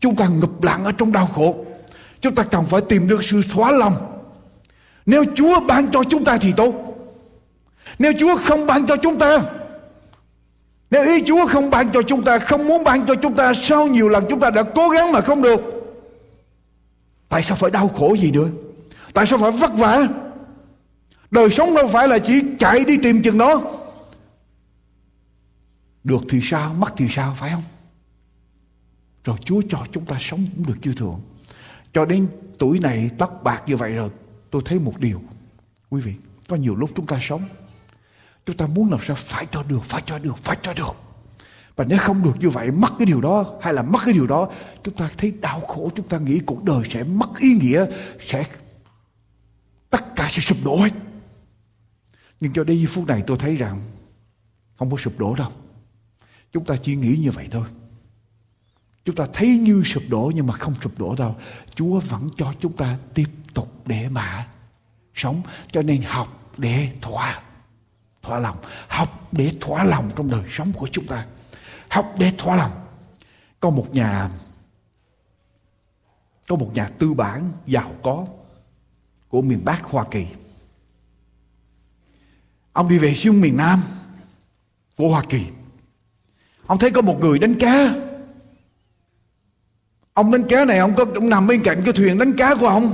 [0.00, 1.64] chúng ta ngập lặng ở trong đau khổ,
[2.20, 3.94] chúng ta cần phải tìm được sự xóa lòng.
[5.06, 6.74] Nếu Chúa ban cho chúng ta thì tốt.
[7.98, 9.38] Nếu Chúa không ban cho chúng ta,
[10.90, 13.86] nếu ý Chúa không ban cho chúng ta, không muốn ban cho chúng ta, sau
[13.86, 15.60] nhiều lần chúng ta đã cố gắng mà không được.
[17.28, 18.48] Tại sao phải đau khổ gì nữa?
[19.14, 20.08] Tại sao phải vất vả?
[21.30, 23.62] Đời sống đâu phải là chỉ chạy đi tìm chừng đó.
[26.04, 27.62] Được thì sao, mất thì sao, phải không?
[29.24, 31.20] Rồi Chúa cho chúng ta sống cũng được chưa thượng.
[31.92, 32.28] Cho đến
[32.58, 34.10] tuổi này tóc bạc như vậy rồi,
[34.50, 35.22] tôi thấy một điều.
[35.90, 36.14] Quý vị,
[36.48, 37.48] có nhiều lúc chúng ta sống,
[38.46, 40.96] chúng ta muốn làm sao phải cho được, phải cho được, phải cho được.
[41.76, 44.26] Và nếu không được như vậy, mất cái điều đó, hay là mất cái điều
[44.26, 44.50] đó,
[44.84, 47.86] chúng ta thấy đau khổ, chúng ta nghĩ cuộc đời sẽ mất ý nghĩa,
[48.20, 48.44] sẽ
[49.90, 50.92] tất cả sẽ sụp đổ hết.
[52.40, 53.80] Nhưng cho đến giây phút này tôi thấy rằng
[54.78, 55.50] không có sụp đổ đâu.
[56.52, 57.64] Chúng ta chỉ nghĩ như vậy thôi.
[59.04, 61.36] Chúng ta thấy như sụp đổ nhưng mà không sụp đổ đâu.
[61.74, 64.48] Chúa vẫn cho chúng ta tiếp tục để mà
[65.14, 65.42] sống.
[65.72, 67.42] Cho nên học để thỏa
[68.22, 68.56] thỏa lòng.
[68.88, 71.26] Học để thỏa lòng trong đời sống của chúng ta.
[71.90, 72.70] Học để thỏa lòng.
[73.60, 74.30] Có một nhà,
[76.48, 78.26] có một nhà tư bản giàu có
[79.28, 80.26] của miền Bắc Hoa Kỳ.
[82.72, 83.82] Ông đi về xuống miền Nam
[84.96, 85.46] của Hoa Kỳ.
[86.66, 87.94] Ông thấy có một người đánh cá.
[90.20, 92.66] Ông đánh cá này ông có ông nằm bên cạnh cái thuyền đánh cá của
[92.66, 92.92] ông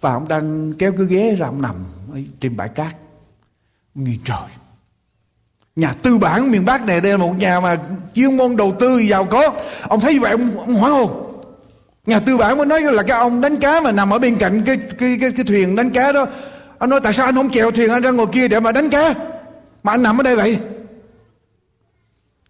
[0.00, 1.74] và ông đang kéo cái ghế ra ông nằm
[2.40, 2.96] trên bãi cát.
[3.94, 4.48] Ông nhìn trời.
[5.76, 7.76] Nhà tư bản miền Bắc này đây là một nhà mà
[8.14, 9.50] chuyên môn đầu tư giàu có.
[9.82, 11.40] Ông thấy vậy ông, ông hoảng hồn.
[12.06, 14.62] Nhà tư bản mới nói là cái ông đánh cá mà nằm ở bên cạnh
[14.66, 16.26] cái cái cái, cái thuyền đánh cá đó.
[16.78, 18.90] Ông nói tại sao anh không chèo thuyền anh ra ngồi kia để mà đánh
[18.90, 19.14] cá?
[19.82, 20.58] Mà anh nằm ở đây vậy?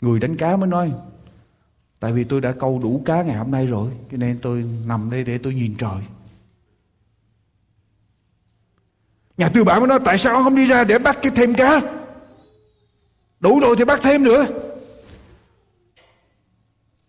[0.00, 0.92] Người đánh cá mới nói
[2.04, 5.10] Tại vì tôi đã câu đủ cá ngày hôm nay rồi, Cho nên tôi nằm
[5.10, 6.02] đây để tôi nhìn trời.
[9.36, 11.54] Nhà tư bản mới nói, Tại sao ông không đi ra để bắt cái thêm
[11.54, 11.80] cá?
[13.40, 14.46] Đủ rồi thì bắt thêm nữa.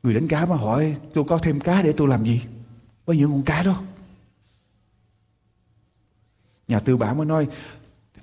[0.03, 2.41] Người đánh cá mà hỏi, Tôi có thêm cá để tôi làm gì?
[3.05, 3.83] Với những con cá đó.
[6.67, 7.47] Nhà tư bản mới nói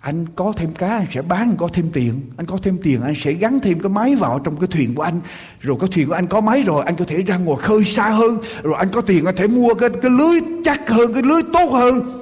[0.02, 2.20] anh có thêm cá, anh sẽ bán, anh có thêm tiền.
[2.36, 5.02] Anh có thêm tiền, anh sẽ gắn thêm cái máy vào trong cái thuyền của
[5.02, 5.20] anh.
[5.60, 8.08] Rồi cái thuyền của anh có máy rồi, anh có thể ra ngoài khơi xa
[8.08, 8.38] hơn.
[8.62, 11.72] Rồi anh có tiền, anh thể mua cái cái lưới chắc hơn, cái lưới tốt
[11.72, 12.18] hơn.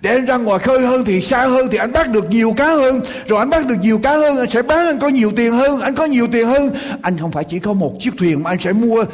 [0.00, 2.66] Để anh ra ngoài khơi hơn thì xa hơn thì anh bắt được nhiều cá
[2.66, 3.00] hơn.
[3.28, 5.80] Rồi anh bắt được nhiều cá hơn, anh sẽ bán, anh có nhiều tiền hơn,
[5.80, 6.70] anh có nhiều tiền hơn.
[7.02, 9.04] Anh không phải chỉ có một chiếc thuyền mà anh sẽ mua.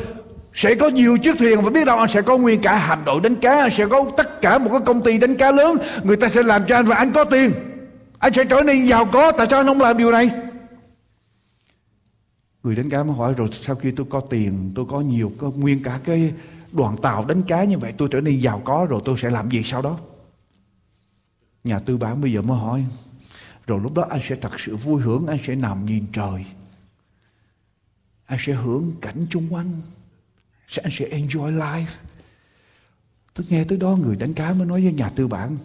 [0.55, 3.21] Sẽ có nhiều chiếc thuyền và biết đâu anh sẽ có nguyên cả hạm đội
[3.21, 5.77] đánh cá, anh sẽ có tất cả một cái công ty đánh cá lớn.
[6.03, 7.51] Người ta sẽ làm cho anh và anh có tiền
[8.23, 10.31] anh sẽ trở nên giàu có, tại sao anh không làm điều này?
[12.63, 15.51] Người đánh cá mới hỏi, rồi sau khi tôi có tiền, tôi có nhiều, có
[15.51, 16.33] nguyên cả cái
[16.73, 19.51] đoàn tàu đánh cá như vậy, tôi trở nên giàu có, rồi tôi sẽ làm
[19.51, 19.99] gì sau đó?
[21.65, 22.85] Nhà tư bản bây giờ mới hỏi,
[23.67, 26.45] rồi lúc đó anh sẽ thật sự vui hưởng, anh sẽ nằm nhìn trời.
[28.27, 29.81] Anh sẽ hưởng cảnh chung quanh.
[30.83, 31.95] Anh sẽ enjoy life.
[33.35, 35.59] Tôi nghe tới đó người đánh cá mới nói với nhà tư bản,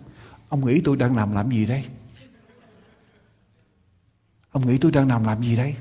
[0.50, 1.86] ông nghĩ tôi đang làm làm gì đây?
[4.52, 5.76] Ông nghĩ tôi đang nằm làm gì đây?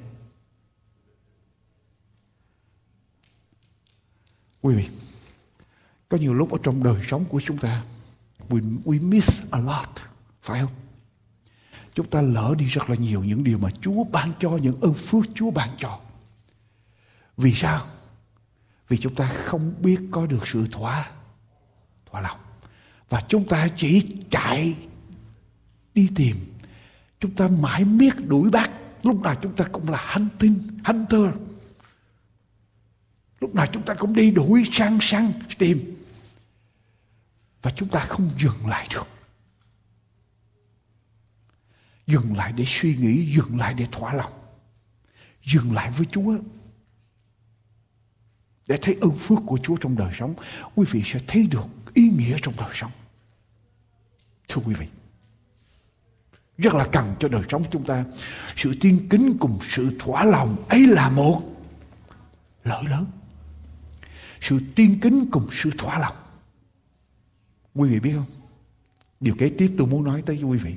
[4.63, 4.89] Quý vị,
[6.09, 7.85] có nhiều lúc ở trong đời sống của chúng ta,
[8.49, 9.89] we, we miss a lot,
[10.43, 10.73] phải không?
[11.95, 14.95] Chúng ta lỡ đi rất là nhiều những điều mà Chúa ban cho, những ơn
[14.95, 16.01] phước Chúa ban cho.
[17.37, 17.83] Vì sao?
[18.89, 21.11] Vì chúng ta không biết có được sự thỏa,
[22.11, 22.39] thỏa lòng.
[23.09, 24.77] Và chúng ta chỉ chạy
[25.95, 26.37] đi tìm
[27.21, 28.71] Chúng ta mãi miết đuổi bắt.
[29.03, 31.31] Lúc nào chúng ta cũng là hunting, hunter.
[33.41, 35.97] Lúc nào chúng ta cũng đi đuổi săn săn tìm.
[37.63, 39.09] Và chúng ta không dừng lại được.
[42.07, 44.33] Dừng lại để suy nghĩ, dừng lại để thỏa lòng.
[45.45, 46.39] Dừng lại với Chúa.
[48.67, 50.35] Để thấy ơn phước của Chúa trong đời sống.
[50.75, 52.93] Quý vị sẽ thấy được ý nghĩa trong đời sống.
[54.49, 54.87] Thưa quý vị
[56.59, 58.05] rất là cần cho đời sống chúng ta.
[58.57, 61.43] Sự tiên kính cùng sự thỏa lòng ấy là một
[62.65, 63.07] lợi lớn.
[64.41, 66.17] Sự tiên kính cùng sự thỏa lòng.
[67.75, 68.27] Quý vị biết không?
[69.21, 70.77] Điều kế tiếp tôi muốn nói tới quý vị.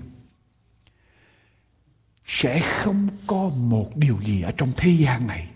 [2.25, 5.49] Sẽ không có một điều gì ở trong thế gian này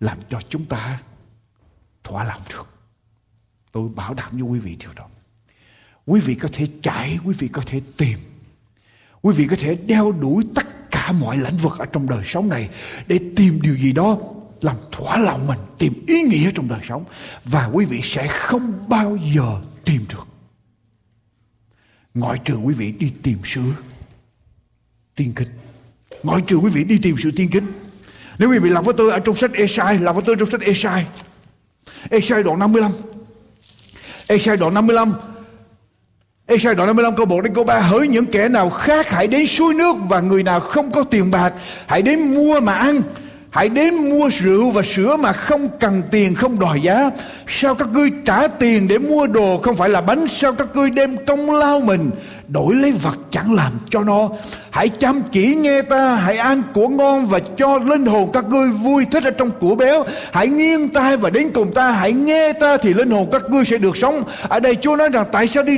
[0.00, 1.02] làm cho chúng ta
[2.04, 2.68] thỏa lòng được.
[3.72, 5.08] Tôi bảo đảm với quý vị điều đó.
[6.06, 8.18] Quý vị có thể chạy quý vị có thể tìm
[9.22, 12.48] Quý vị có thể đeo đuổi tất cả mọi lĩnh vực ở trong đời sống
[12.48, 12.68] này
[13.06, 14.18] để tìm điều gì đó
[14.60, 17.04] làm thỏa lòng mình, tìm ý nghĩa trong đời sống.
[17.44, 20.26] Và quý vị sẽ không bao giờ tìm được.
[22.14, 23.60] Ngoại trừ quý vị đi tìm sự
[25.14, 25.48] tiên kinh
[26.22, 27.66] ngoại trừ quý vị đi tìm sự tiên kinh
[28.38, 30.60] nếu quý vị làm với tôi ở trong sách Esai làm với tôi trong sách
[30.60, 31.06] Esai.
[32.10, 32.90] Esai đoạn 55
[34.26, 35.12] Esai đoạn 55
[36.52, 39.46] Esai đoạn 55 câu 1 đến câu 3 Hỡi những kẻ nào khác, hãy đến
[39.46, 41.52] suối nước Và người nào không có tiền bạc,
[41.86, 43.00] Hãy đến mua mà ăn,
[43.50, 47.10] Hãy đến mua rượu và sữa mà không cần tiền, không đòi giá.
[47.46, 50.28] Sao các ngươi trả tiền để mua đồ không phải là bánh?
[50.28, 52.10] Sao các ngươi đem công lao mình
[52.48, 54.28] Đổi lấy vật chẳng làm cho nó?
[54.70, 58.70] Hãy chăm chỉ nghe ta, Hãy ăn của ngon và cho linh hồn các ngươi
[58.70, 60.04] vui thích ở trong của béo.
[60.32, 63.64] Hãy nghiêng tai và đến cùng ta, Hãy nghe ta thì linh hồn các ngươi
[63.64, 64.22] sẽ được sống.
[64.48, 65.76] Ở đây Chúa nói rằng, tại sao đi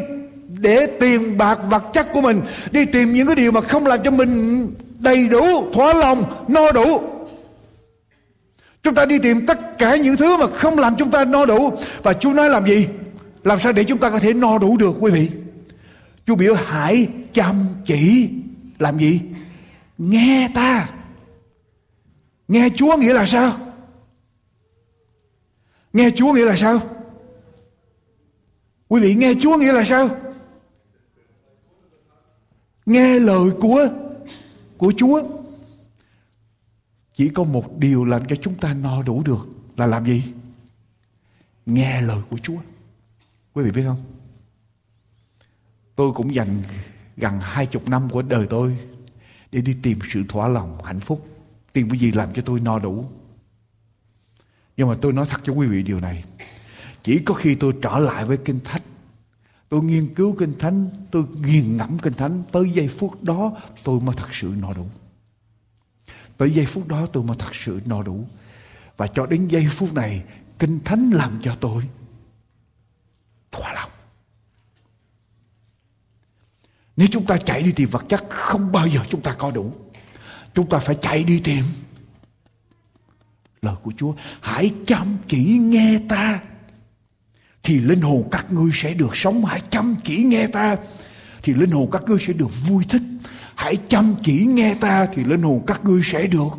[0.65, 4.03] để tiền bạc vật chất của mình, đi tìm những cái điều mà không làm
[4.05, 4.33] cho mình
[4.99, 7.15] đầy đủ, thỏa lòng, no đủ
[8.85, 11.73] Chúng ta đi tìm tất cả những thứ mà không làm chúng ta no đủ.
[12.03, 12.89] Và Chúa nói làm gì?
[13.45, 15.31] Làm sao để chúng ta có thể no đủ được, quý vị?
[16.27, 18.29] Chúa biểu hãy chăm chỉ
[18.79, 19.21] làm gì?
[19.99, 20.89] Nghe ta.
[22.49, 23.59] Nghe Chúa nghĩa là sao?
[25.93, 26.81] Nghe Chúa nghĩa là sao?
[28.89, 30.11] Quý vị, nghe Chúa nghĩa là sao?
[32.87, 33.89] Nghe lời của
[34.79, 35.23] của Chúa.
[37.15, 40.25] Chỉ có một điều làm cho chúng ta no đủ được là làm gì?
[41.67, 42.59] Nghe lời của Chúa.
[43.55, 44.03] Quý vị biết không?
[45.97, 46.63] Tôi cũng dành
[47.17, 48.77] gần hai chục năm của đời tôi
[49.53, 51.29] để đi tìm sự thỏa lòng, hạnh phúc.
[51.73, 53.11] Tìm cái gì làm cho tôi no đủ.
[54.77, 56.25] Nhưng mà tôi nói thật cho quý vị điều này.
[57.03, 58.83] Chỉ có khi tôi trở lại với Kinh Thánh
[59.75, 63.53] Tôi nghiên cứu Kinh Thánh Tôi nghiền ngẫm Kinh Thánh Tới giây phút đó
[63.85, 64.87] tôi mới thật sự no đủ
[66.37, 68.27] Tới giây phút đó tôi mới thật sự no đủ.
[68.97, 70.25] Và cho đến giây phút này,
[70.59, 71.89] Kinh Thánh làm cho tôi
[73.51, 73.91] thỏa lòng.
[76.97, 79.73] Nếu chúng ta chạy đi tìm vật chất, không bao giờ chúng ta có đủ.
[80.55, 81.65] Chúng ta phải chạy đi tìm
[83.63, 84.15] lời của Chúa.
[84.41, 86.43] Hãy chăm chỉ nghe ta,
[87.65, 89.45] thì linh hồn các ngươi sẽ được sống.
[89.45, 90.77] Hãy chăm chỉ nghe ta,
[91.43, 93.03] thì linh hồn các ngươi sẽ được vui thích
[93.55, 96.51] Hãy chăm chỉ nghe ta thì linh hồn các ngươi sẽ được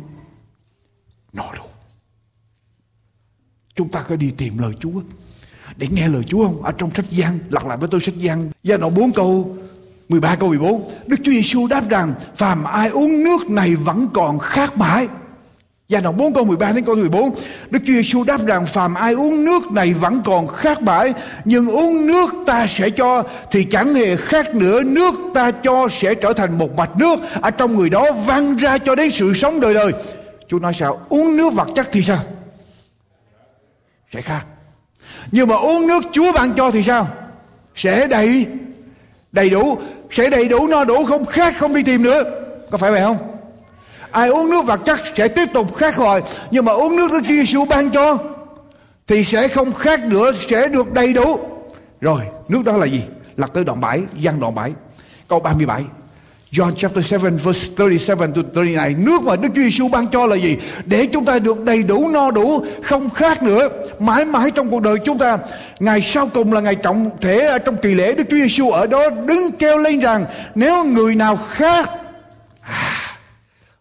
[1.32, 1.62] no đủ.
[3.74, 5.00] Chúng ta có đi tìm lời Chúa
[5.76, 6.62] để nghe lời Chúa không?
[6.62, 9.56] Ở trong sách Giăng, lặp lại với tôi sách Giăng, Giăng đoạn 4 câu
[10.08, 10.90] 13 câu 14.
[11.06, 15.08] Đức Chúa Giêsu đáp rằng phàm ai uống nước này vẫn còn khác mãi.
[15.88, 17.30] Gia đoạn 4 câu 13 đến câu 14
[17.70, 21.68] Đức Chúa Giêsu đáp rằng, phàm ai uống nước này vẫn còn khác bãi, Nhưng
[21.68, 26.32] uống nước ta sẽ cho, Thì chẳng hề khác nữa, Nước ta cho sẽ trở
[26.32, 29.74] thành một mạch nước, Ở trong người đó văng ra cho đến sự sống đời
[29.74, 29.92] đời.
[30.48, 31.00] Chúa nói sao?
[31.08, 32.18] Uống nước vật chất thì sao?
[34.14, 34.46] Sẽ khác.
[35.32, 37.08] Nhưng mà uống nước Chúa ban cho thì sao?
[37.74, 38.46] Sẽ đầy
[39.32, 39.78] Đầy đủ,
[40.10, 42.22] Sẽ đầy đủ, no đủ, không khác, không đi tìm nữa.
[42.70, 43.35] Có phải vậy không?
[44.16, 47.20] Ai uống nước vật chất sẽ tiếp tục khát hồi, nhưng mà uống nước Đức
[47.22, 48.18] Chúa Giêsu ban cho,
[49.06, 51.38] thì sẽ không khát nữa, sẽ được đầy đủ.
[52.00, 53.02] Rồi, nước đó là gì?
[53.36, 54.72] Là tới đoạn 7 gian đoạn 7
[55.28, 55.82] câu 37
[56.52, 60.36] John chapter 7 verse 37 to 39 Nước mà Đức Chúa Giêsu ban cho là
[60.36, 60.56] gì?
[60.84, 63.68] Để chúng ta được đầy đủ, no đủ, Không khác nữa.
[63.98, 65.38] Mãi mãi trong cuộc đời chúng ta,
[65.80, 69.10] Ngày sau cùng là ngày trọng thể Trong kỳ lễ, Đức Chúa Giêsu ở đó
[69.10, 71.90] đứng kêu lên rằng, Nếu người nào khác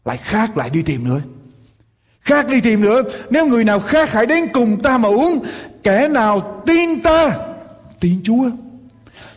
[0.05, 1.21] lại khác, lại đi tìm nữa.
[2.21, 3.01] Khác đi tìm nữa.
[3.29, 5.45] Nếu người nào khác hãy đến cùng ta mà uống,
[5.83, 7.37] kẻ nào tin ta,
[7.99, 8.49] tin chúa,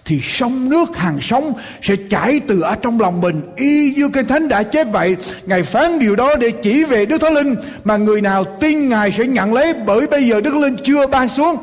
[0.04, 1.52] thì sông nước hàng sông
[1.82, 3.40] sẽ chảy từ ở trong lòng mình.
[3.56, 5.16] Y như kinh thánh đã chép vậy,
[5.46, 7.54] ngài phán điều đó để chỉ về đức thánh linh,
[7.84, 11.06] mà người nào tin ngài sẽ nhận lấy, bởi bây giờ đức thánh linh chưa
[11.06, 11.56] ban xuống.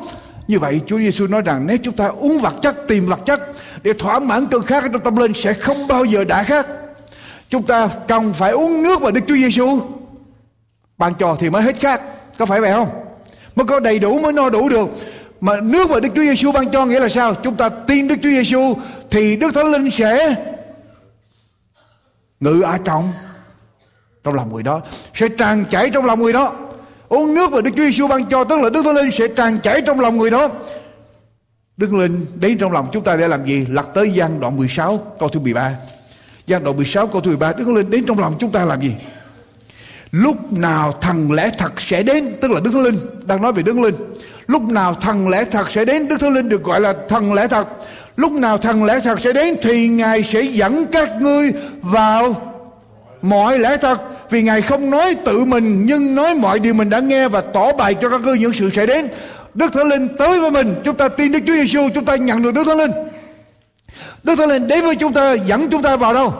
[0.48, 3.40] Như vậy Chúa Giêsu nói rằng, nếu chúng ta uống vật chất, tìm vật chất,
[3.82, 6.66] để thỏa mãn cơn khát trong tâm linh sẽ không bao giờ đã khát
[7.50, 9.80] Chúng ta cần phải uống nước mà Đức Chúa Giêsu
[10.98, 12.00] ban cho thì mới hết khát.
[12.38, 12.88] Có phải vậy không?
[13.56, 14.88] Mới có đầy đủ, mới no đủ được.
[15.40, 17.34] Mà nước mà Đức Chúa Giêsu ban cho nghĩa là sao?
[17.34, 18.74] Chúng ta tin Đức Chúa Giêsu
[19.10, 20.34] thì Đức Thánh Linh sẽ
[22.40, 23.12] ngự ở trong
[24.24, 24.80] trong lòng người đó,
[25.14, 26.54] sẽ tràn chảy trong lòng người đó
[27.08, 29.60] uống nước mà Đức Chúa Giêsu ban cho, tức là Đức Thánh Linh sẽ tràn
[29.60, 30.48] chảy trong lòng người đó
[31.76, 33.66] Đức Linh đến trong lòng chúng ta để làm gì?
[33.68, 35.72] Lật tới gian đoạn 16 câu thứ 13.
[36.46, 38.80] Giang đoạn 16 câu thứ 13 Đức Thánh Linh đến trong lòng chúng ta làm
[38.80, 38.94] gì?
[40.12, 43.62] Lúc nào thần lẽ thật sẽ đến Tức là Đức Thánh Linh Đang nói về
[43.62, 43.94] Đức Thánh Linh
[44.46, 47.46] Lúc nào thần lẽ thật sẽ đến Đức Thánh Linh được gọi là thần lẽ
[47.46, 47.68] thật
[48.16, 52.34] Lúc nào thần lẽ thật sẽ đến Thì Ngài sẽ dẫn các ngươi vào
[53.22, 57.00] Mọi lẽ thật vì Ngài không nói tự mình nhưng nói mọi điều mình đã
[57.00, 59.08] nghe và tỏ bày cho các ngươi những sự sẽ đến.
[59.54, 62.42] Đức Thánh Linh tới với mình, chúng ta tin Đức Chúa Giêsu, chúng ta nhận
[62.42, 62.90] được Đức Thánh Linh.
[64.22, 66.34] Đức Thánh Linh đến với chúng ta dẫn chúng ta vào đâu?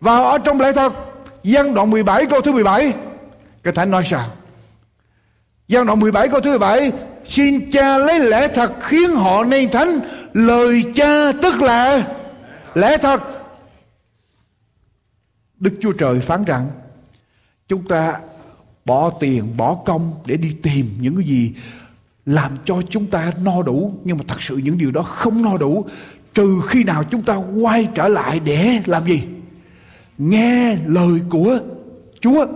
[0.00, 0.92] Vào ở trong lễ thật
[1.44, 2.92] Giang đoạn 17 câu thứ 17
[3.62, 4.28] Cái Thánh nói sao?
[5.68, 6.92] Giang đoạn 17 câu thứ 17
[7.24, 10.00] Xin cha lấy lẽ thật khiến họ nên thánh
[10.32, 12.02] Lời cha tức là
[12.74, 13.22] lẽ thật.
[15.58, 16.66] Đức Chúa Trời phán rằng
[17.68, 18.20] Chúng ta
[18.84, 21.54] bỏ tiền, bỏ công để đi tìm những cái gì
[22.26, 23.94] làm cho chúng ta no đủ.
[24.04, 25.84] Nhưng mà thật sự những điều đó không no đủ.
[26.34, 29.22] Trừ khi nào chúng ta quay trở lại để làm gì?
[30.18, 31.58] Nghe lời của
[32.20, 32.46] Chúa.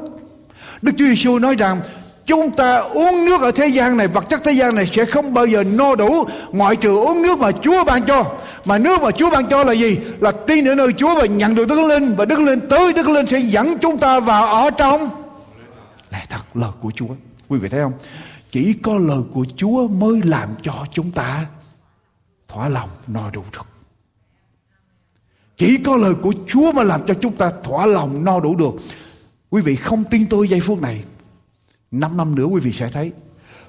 [0.83, 1.81] Đức Chúa Giêsu nói rằng,
[2.27, 5.35] chúng ta uống nước ở thế gian này, vật chất thế gian này sẽ không
[5.35, 6.25] bao giờ no đủ.
[6.51, 8.25] Ngoại trừ uống nước mà Chúa ban cho.
[8.64, 9.99] Mà nước mà Chúa ban cho là gì?
[10.21, 13.09] Là tin ở nơi Chúa và nhận được Đức Linh, và Đức Linh tới Đức
[13.09, 15.11] Linh sẽ dẫn chúng ta vào ở trong.
[16.11, 17.09] Là thật, lời của Chúa.
[17.49, 17.93] Quý vị thấy không?
[18.53, 21.46] Chỉ có lời của Chúa mới làm cho chúng ta
[22.49, 23.66] thỏa lòng no đủ được.
[25.57, 28.74] Chỉ có lời của Chúa mà làm cho chúng ta thỏa lòng no đủ được.
[29.51, 31.05] Quý vị không tin tôi giây phút này.
[31.90, 33.12] 5 năm nữa quý vị sẽ thấy.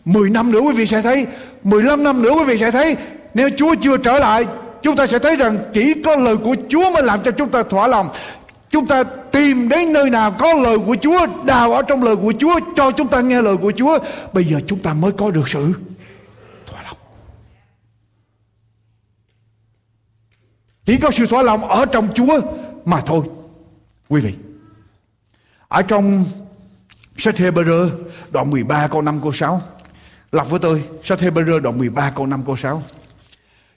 [0.06, 1.28] 10 năm nữa quý vị sẽ thấy.
[1.64, 2.96] 15 năm nữa quý vị sẽ thấy.
[3.34, 4.46] Nếu Chúa chưa trở lại,
[4.82, 7.64] Chúng ta sẽ thấy rằng chỉ có lời của Chúa mới làm cho chúng ta
[7.64, 8.10] thỏa lòng.
[8.70, 12.34] Chúng ta tìm đến nơi nào có lời của Chúa Đào ở trong lời của
[12.40, 14.00] Chúa Cho chúng ta nghe lời của Chúa
[14.34, 15.74] Bây giờ chúng ta mới có được sự
[16.66, 16.98] thỏa lòng
[20.86, 22.40] Chỉ có sự thỏa lòng ở trong Chúa
[22.86, 23.26] mà thôi
[24.10, 24.34] Quý vị
[25.68, 26.26] Ở trong
[27.20, 27.90] Sách Hebrew
[28.32, 29.62] đoạn 13 câu 5 câu 6.
[30.32, 32.84] Lọc với tôi, sách Hebrew đoạn 13 câu 5 câu 6.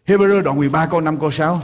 [0.07, 1.63] Hebrew đoạn 13 câu 5 câu 6.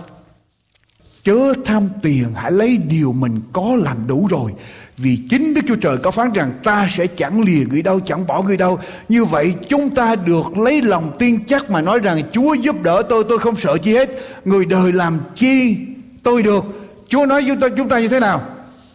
[1.28, 4.52] Chớ tham tiền hãy lấy điều mình có làm đủ rồi.
[4.96, 8.26] Vì chính Đức Chúa Trời có phán rằng ta sẽ chẳng lìa người đâu chẳng
[8.26, 8.78] bỏ người đâu.
[9.08, 13.02] Như vậy chúng ta được lấy lòng tin chắc mà nói rằng Chúa giúp đỡ
[13.08, 14.10] tôi tôi không sợ chi hết.
[14.44, 15.76] Người đời làm chi?
[16.22, 16.64] Tôi được.
[17.08, 18.42] Chúa nói chúng ta, chúng ta như thế nào?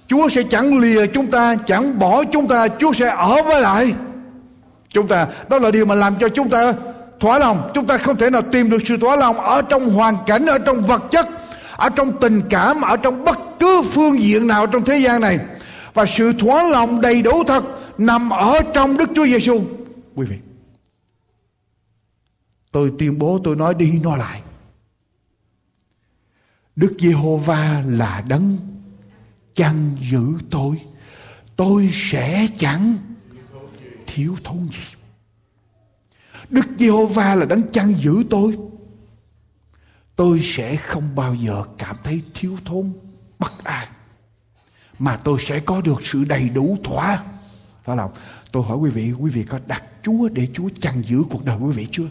[0.07, 3.93] Chúa sẽ chẳng lìa chúng ta, chẳng bỏ chúng ta, Chúa sẽ ở với lại
[4.89, 5.27] chúng ta.
[5.49, 6.73] Đó là điều mà làm cho chúng ta
[7.19, 7.71] thỏa lòng.
[7.73, 10.57] Chúng ta không thể nào tìm được sự thỏa lòng ở trong hoàn cảnh, ở
[10.57, 11.27] trong vật chất,
[11.75, 15.39] ở trong tình cảm, ở trong bất cứ phương diện nào trong thế gian này.
[15.93, 17.65] Và sự thỏa lòng đầy đủ thật
[17.97, 19.61] nằm ở trong Đức Chúa Giêsu.
[20.15, 20.37] Quý vị,
[22.71, 24.41] tôi tuyên bố tôi nói đi nói lại.
[26.75, 28.57] Đức Giê-hô-va là đấng
[29.55, 30.81] chăn giữ tôi
[31.55, 32.97] tôi sẽ chẳng
[34.07, 34.97] thiếu thốn gì
[36.49, 38.57] đức giê-hô-va là đấng chăn giữ tôi
[40.15, 42.93] tôi sẽ không bao giờ cảm thấy thiếu thốn
[43.39, 43.87] bất an.
[44.99, 47.23] Mà tôi sẽ có được sự đầy đủ thỏa.
[47.83, 48.11] Phải không?
[48.51, 51.57] Tôi hỏi quý vị quý vị có đặt chúa để chúa chăn giữ cuộc đời
[51.57, 52.07] quý vị chưa?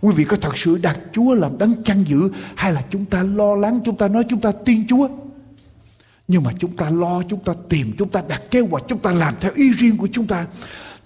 [0.00, 3.22] Quý vị có thật sự đặt chúa làm đấng chăn giữ hay là chúng ta
[3.22, 5.08] lo lắng chúng ta nói chúng ta tin chúa?
[6.28, 9.12] Nhưng mà chúng ta lo, chúng ta tìm, chúng ta đặt kế hoạch, chúng ta
[9.12, 10.46] làm theo ý riêng của chúng ta.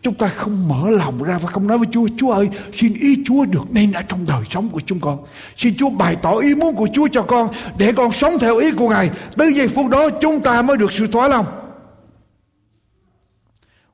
[0.03, 3.23] Chúng ta không mở lòng ra và không nói với Chúa, Chúa ơi, xin ý
[3.25, 5.25] Chúa được nên ở trong đời sống của chúng con.
[5.57, 8.71] Xin Chúa bày tỏ ý muốn của Chúa cho con, để con sống theo ý
[8.73, 9.11] của Ngài.
[9.37, 11.47] Tới giây phút đó chúng ta mới được sự thỏa lòng.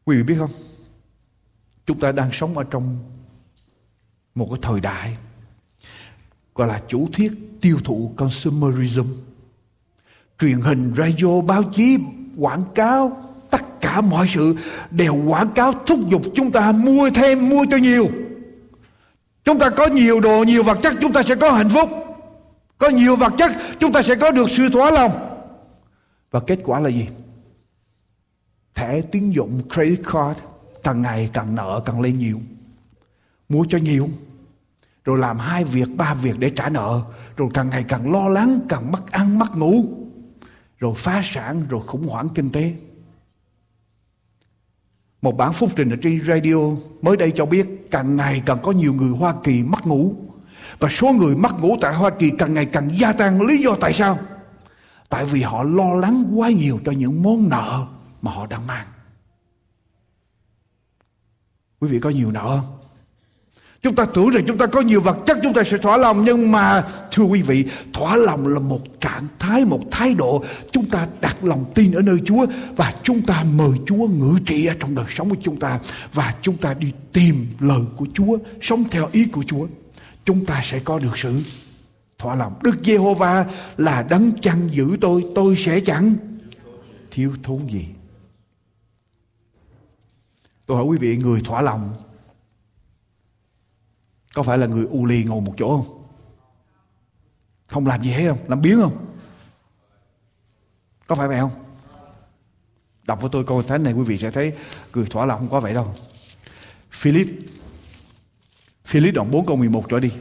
[0.05, 0.51] Quý vị biết không?
[1.87, 2.99] Chúng ta đang sống ở trong
[4.35, 5.17] một cái thời đại
[6.55, 9.07] gọi là chủ thuyết tiêu thụ consumerism
[10.39, 11.99] truyền hình, radio, báo chí,
[12.37, 14.57] quảng cáo, tất cả mọi sự
[14.91, 18.09] đều quảng cáo thúc giục chúng ta mua thêm, mua cho nhiều.
[19.45, 21.91] Chúng ta có nhiều đồ, nhiều vật chất chúng ta sẽ có hạnh phúc.
[22.79, 25.13] Có nhiều vật chất chúng ta sẽ có được sự thỏa lòng.
[26.31, 27.09] Và kết quả là gì?
[28.75, 30.41] Thẻ tín dụng credit card
[30.83, 32.41] càng ngày càng nợ càng lên nhiều.
[33.49, 34.09] Mua cho nhiều.
[35.05, 37.01] Rồi làm hai việc, ba việc để trả nợ.
[37.37, 39.85] Rồi càng ngày càng lo lắng, càng mất ăn, mất ngủ
[40.79, 42.73] rồi phá sản rồi khủng hoảng kinh tế
[45.23, 46.57] một bản phúc trình ở trên radio
[47.03, 50.14] mới đây cho biết càng ngày càng có nhiều người Hoa Kỳ mất ngủ.
[50.79, 53.43] Và số người mất ngủ tại Hoa Kỳ càng ngày càng gia tăng.
[53.43, 54.19] Lý do tại sao?
[55.09, 57.87] Tại vì họ lo lắng quá nhiều cho những món nợ
[58.23, 58.87] mà họ đang mang.
[61.81, 62.76] Quý vị có nhiều nợ không?
[63.87, 66.24] Chúng ta tưởng rằng chúng ta có nhiều vật chất chúng ta sẽ thỏa lòng
[66.24, 70.45] Nhưng mà thưa quý vị Thỏa lòng là một trạng thái, một thái độ.
[70.72, 74.66] Chúng ta đặt lòng tin ở nơi Chúa Và chúng ta mời Chúa ngự trị
[74.66, 75.78] ở trong đời sống của chúng ta
[76.12, 79.66] Và chúng ta đi tìm lời của Chúa Sống theo ý của Chúa.
[80.24, 81.41] Chúng ta sẽ có được sự
[82.18, 82.55] thỏa lòng.
[82.62, 86.14] Đức Giê-hô-va là đấng chăn giữ tôi Tôi sẽ chẳng
[87.11, 87.87] thiếu thốn gì.
[90.66, 91.95] Tôi hỏi quý vị người thỏa lòng
[94.37, 96.07] có phải là người u lì ngồi một chỗ không?
[97.66, 98.39] Không làm gì hết không?
[98.49, 99.07] Làm biến không?
[101.07, 101.51] Có phải vậy không?
[103.07, 104.53] Đọc với tôi câu thánh này quý vị sẽ thấy
[104.93, 105.95] cười thỏa lòng không có vậy đâu.
[106.91, 107.28] Philip
[108.84, 110.12] Philip đoạn 4 câu 11 trở đi.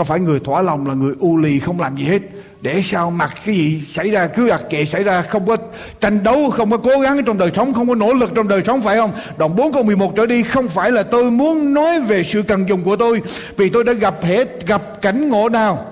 [0.00, 2.18] Có phải người thỏa lòng là người u lì không làm gì hết?
[2.60, 5.56] Để sao mặc cái gì xảy ra cứ đặt kệ xảy ra Không có
[6.00, 8.62] tranh đấu Không có cố gắng trong đời sống Không có nỗ lực trong đời
[8.66, 9.10] sống phải không?
[9.38, 12.68] Đoạn 4 câu 11 trở đi Không phải là tôi muốn nói về sự cần
[12.68, 13.22] dùng của tôi
[13.56, 15.86] Vì tôi đã gặp hết gặp cảnh ngộ nào.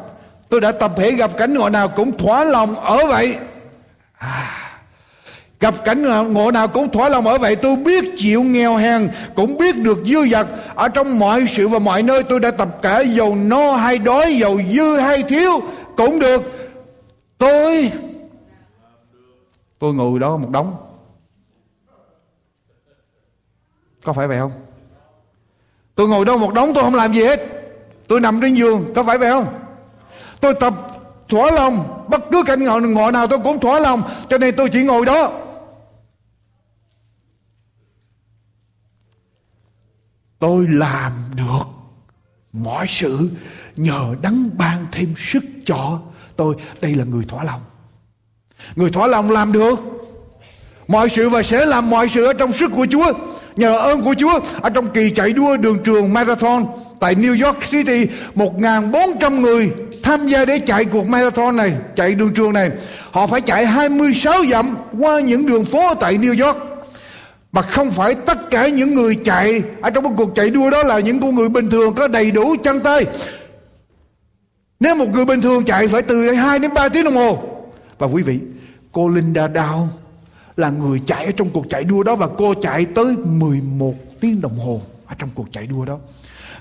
[0.49, 3.37] Tôi đã tập hệ gặp cảnh ngộ nào Cũng thỏa lòng ở vậy.
[4.19, 4.68] À,
[5.61, 7.57] Gặp cảnh ngộ nào cũng thỏa lòng ở vậy.
[7.57, 10.47] Tôi biết chịu nghèo hèn Cũng biết được dư dật.
[10.75, 14.37] Ở trong mọi sự và mọi nơi tôi đã tập cả Dầu no hay đói
[14.37, 15.61] Dầu dư hay thiếu
[15.97, 16.43] Cũng được.
[17.39, 17.93] Tôi
[19.79, 20.77] Tôi ngồi đó một đống.
[24.05, 24.53] Có phải vậy không?
[25.95, 27.41] Tôi ngồi đó một đống tôi không làm gì hết.
[28.09, 29.47] Tôi nằm trên giường Có phải vậy không?
[30.41, 30.75] Tôi tập
[31.29, 34.03] thỏa lòng Bất cứ cảnh ngộ, nào tôi cũng thỏa lòng.
[34.29, 35.31] Cho nên tôi chỉ ngồi đó.
[40.39, 41.65] Tôi làm được
[42.53, 43.31] mọi sự
[43.77, 46.01] nhờ đấng ban thêm sức cho
[46.37, 46.55] tôi.
[46.81, 47.61] Đây là người thỏa lòng.
[48.77, 49.81] Người thỏa lòng làm được
[50.89, 53.13] mọi sự và sẽ làm mọi sự ở trong sức của Chúa.
[53.57, 56.65] Nhờ ơn của Chúa, ở trong kỳ chạy đua đường trường marathon
[57.01, 59.71] tại New York City 1.400 người
[60.03, 62.71] tham gia để chạy cuộc marathon này, chạy đường trường này.
[63.11, 66.59] Họ phải chạy 26 dặm qua những đường phố tại New York
[67.53, 70.83] mà không phải tất cả những người chạy ở trong một cuộc chạy đua đó
[70.83, 73.07] là những con người bình thường có đầy đủ chân tay.
[74.81, 77.43] Nếu một người bình thường chạy phải từ 2 đến 3 tiếng đồng hồ.
[77.99, 78.41] Và quý vị,
[78.93, 79.87] cô Linda Down
[80.57, 84.41] là người chạy ở trong cuộc chạy đua đó và cô chạy tới 11 tiếng
[84.41, 85.99] đồng hồ ở trong cuộc chạy đua đó.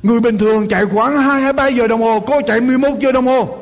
[0.04, 3.12] Người bình thường chạy khoảng 2 hay 3 giờ đồng hồ, cô chạy 11 giờ
[3.12, 3.58] đồng hồ.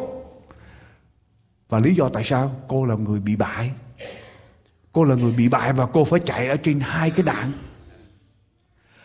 [1.70, 3.72] Và lý do tại sao cô là người bị bại?
[4.96, 7.52] Cô là người bị bại và cô phải chạy ở trên hai cái đạn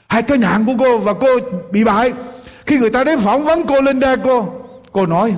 [0.09, 1.29] Hai cái nạn của cô và cô
[1.71, 2.13] bị bại.
[2.67, 4.49] Khi người ta đến phỏng vấn cô Linda cô,
[4.93, 5.35] cô nói,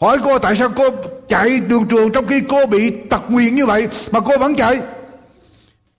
[0.00, 0.84] hỏi cô tại sao cô
[1.28, 4.80] chạy đường trường trong khi cô bị tật nguyền như vậy mà cô vẫn chạy.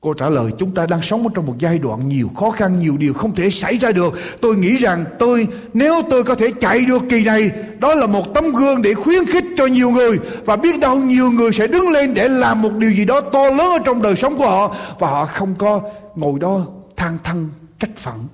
[0.02, 2.98] Cô trả lời chúng ta đang sống trong một giai đoạn nhiều khó khăn, nhiều
[2.98, 4.14] điều không thể xảy ra được.
[4.42, 8.34] Tôi nghĩ rằng tôi nếu tôi có thể chạy được kỳ này, đó là một
[8.34, 11.90] tấm gương để khuyến khích cho nhiều người và biết đâu nhiều người sẽ đứng
[11.90, 14.76] lên để làm một điều gì đó to lớn ở trong đời sống của họ
[15.00, 15.82] và họ không có
[16.16, 16.66] ngồi đó
[16.98, 17.50] than thân
[17.80, 18.28] trách phận.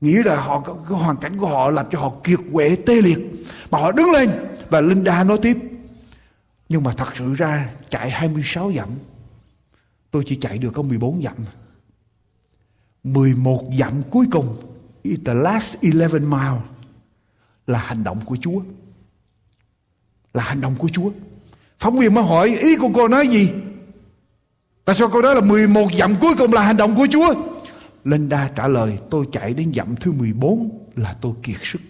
[0.00, 3.18] Nghĩ là họ cái hoàn cảnh của họ làm cho họ kiệt quệ tê liệt
[3.70, 4.30] mà họ đứng lên
[4.68, 5.56] và Linda nói tiếp.
[6.68, 8.88] Nhưng mà thật sự ra chạy 26 dặm
[10.10, 11.36] Tôi chỉ chạy được có 14 dặm.
[13.04, 14.56] 11 dặm cuối cùng,
[15.24, 16.60] the last 11 mile
[17.66, 18.60] là hành động của Chúa.
[20.34, 21.10] Là hành động của Chúa.
[21.78, 23.50] Phóng viên mới hỏi ý của cô nói gì?
[24.84, 27.34] Tại sao cô nói là 11 dặm cuối cùng là hành động của Chúa?
[28.04, 31.80] Linda trả lời tôi chạy đến dặm thứ 14 là tôi kiệt sức.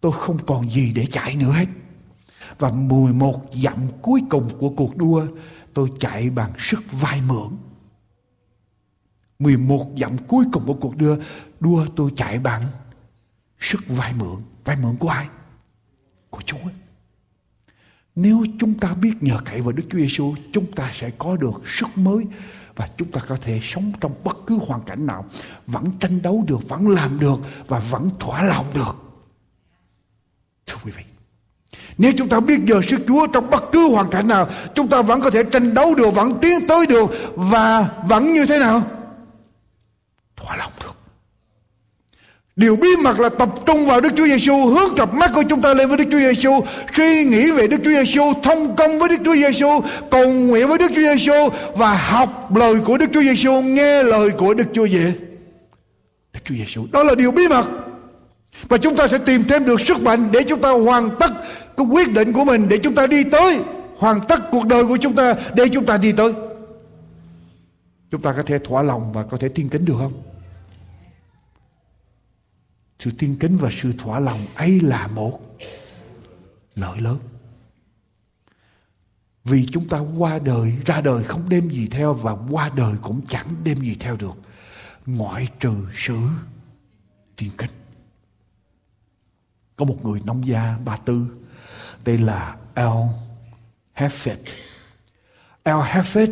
[0.00, 1.66] Tôi không còn gì để chạy nữa hết.
[2.58, 5.26] Và 11 dặm cuối cùng của cuộc đua
[5.74, 7.56] tôi chạy bằng sức vai mượn.
[9.38, 11.16] 11 dặm cuối cùng của cuộc đua,
[11.60, 12.62] đua tôi chạy bằng
[13.60, 14.42] sức vai mượn.
[14.64, 15.28] Vai mượn của ai?
[16.30, 16.58] Của Chúa.
[18.14, 21.62] Nếu chúng ta biết nhờ cậy vào Đức Chúa Giêsu, chúng ta sẽ có được
[21.66, 22.26] sức mới
[22.76, 25.24] và chúng ta có thể sống trong bất cứ hoàn cảnh nào,
[25.66, 28.96] vẫn tranh đấu được, vẫn làm được và vẫn thỏa lòng được.
[30.66, 31.02] Thưa quý vị,
[32.00, 35.02] nếu chúng ta biết giờ sức Chúa trong bất cứ hoàn cảnh nào, chúng ta
[35.02, 38.82] vẫn có thể tranh đấu được, vẫn tiến tới được và vẫn như thế nào?
[40.36, 40.96] Thỏa lòng được.
[42.56, 45.62] Điều bí mật là tập trung vào Đức Chúa Giêsu, hướng cặp mắt của chúng
[45.62, 46.60] ta lên với Đức Chúa Giêsu,
[46.92, 49.80] suy nghĩ về Đức Chúa Giêsu, thông công với Đức Chúa Giêsu,
[50.10, 54.30] cầu nguyện với Đức Chúa Giêsu và học lời của Đức Chúa Giêsu, nghe lời
[54.30, 55.10] của Đức Chúa Giêsu.
[56.32, 57.64] Đức Chúa Giêsu, đó là điều bí mật.
[58.68, 61.30] Và chúng ta sẽ tìm thêm được sức mạnh để chúng ta hoàn tất
[61.76, 63.60] cái quyết định của mình, để chúng ta đi tới
[63.96, 66.32] hoàn tất cuộc đời của chúng ta, để chúng ta đi tới.
[68.10, 70.22] Chúng ta có thể thỏa lòng và có thể tin kính được không?
[72.98, 75.40] Sự tin kính và sự thỏa lòng ấy là một
[76.74, 77.18] lợi lớn.
[79.44, 83.20] Vì chúng ta qua đời, ra đời không đem gì theo và qua đời cũng
[83.28, 84.34] chẳng đem gì theo được.
[85.06, 86.18] Ngoại trừ sự
[87.36, 87.70] tin kính
[89.80, 91.26] có một người nông gia ba tư,
[92.04, 92.88] tên là El
[93.96, 94.36] Heffet.
[95.62, 96.28] El Heffet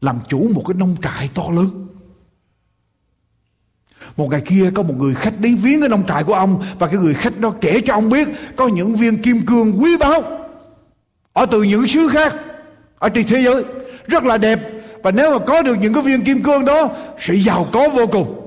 [0.00, 1.86] làm chủ một cái nông trại to lớn.
[4.16, 6.86] Một ngày kia có một người khách đến viếng cái nông trại của ông, và
[6.86, 10.22] cái người khách đó kể cho ông biết có những viên kim cương quý báu
[11.32, 12.34] ở từ những xứ khác
[12.98, 13.64] ở trên thế giới.
[14.06, 14.60] Rất là đẹp,
[15.02, 18.06] và nếu mà có được những cái viên kim cương đó sẽ giàu có vô
[18.06, 18.45] cùng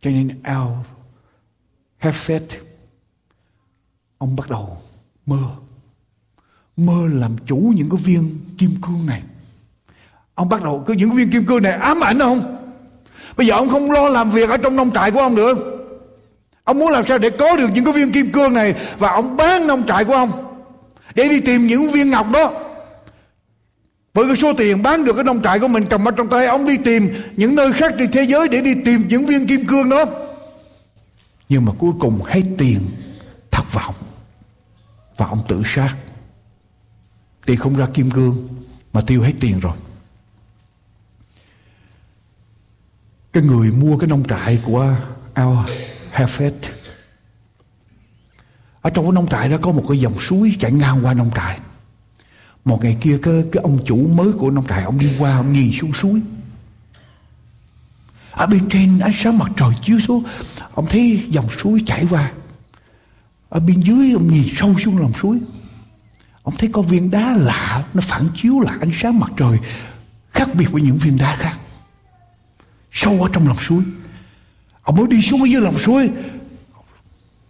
[0.00, 0.68] cho nên Al
[2.00, 2.42] Hefet
[4.18, 4.78] ông bắt đầu
[5.26, 5.38] mơ.
[6.76, 9.22] Mơ làm chủ những cái viên kim cương này.
[10.34, 12.56] Ông bắt đầu cứ những viên kim cương này ám ảnh ông.
[13.36, 15.54] Bây giờ ông không lo làm việc ở trong nông trại của ông nữa.
[16.64, 19.36] Ông muốn làm sao để có được những cái viên kim cương này và ông
[19.36, 20.30] bán nông trại của ông
[21.14, 22.69] để đi tìm những viên ngọc đó
[24.14, 26.46] với cái số tiền bán được cái nông trại của mình cầm ở trong tay
[26.46, 29.66] ông đi tìm những nơi khác trên thế giới để đi tìm những viên kim
[29.66, 30.04] cương đó.
[31.48, 32.80] Nhưng mà cuối cùng hết tiền,
[33.50, 33.94] thất vọng.
[35.16, 35.96] Và ông tự sát.
[37.46, 38.48] Tiền không ra kim cương,
[38.92, 39.76] mà tiêu hết tiền rồi.
[43.32, 44.94] Cái người mua cái nông trại của
[45.34, 45.48] Al
[46.14, 46.52] Hafet
[48.80, 51.30] ở trong cái nông trại đó có một cái dòng suối chạy ngang qua nông
[51.36, 51.58] trại
[52.64, 55.52] một ngày kia cái, cái ông chủ mới của nông trại ông đi qua ông
[55.52, 56.20] nhìn xuống suối.
[58.30, 60.24] Ở bên trên ánh sáng mặt trời chiếu xuống.
[60.74, 62.32] Ông thấy dòng suối chảy qua.
[63.48, 65.38] Ở bên dưới ông nhìn sâu xuống lòng suối.
[66.42, 69.58] Ông thấy có viên đá lạ nó phản chiếu lại ánh sáng mặt trời
[70.30, 71.58] khác biệt với những viên đá khác.
[72.92, 73.82] Sâu ở trong lòng suối.
[74.82, 76.10] Ông mới đi xuống dưới lòng suối.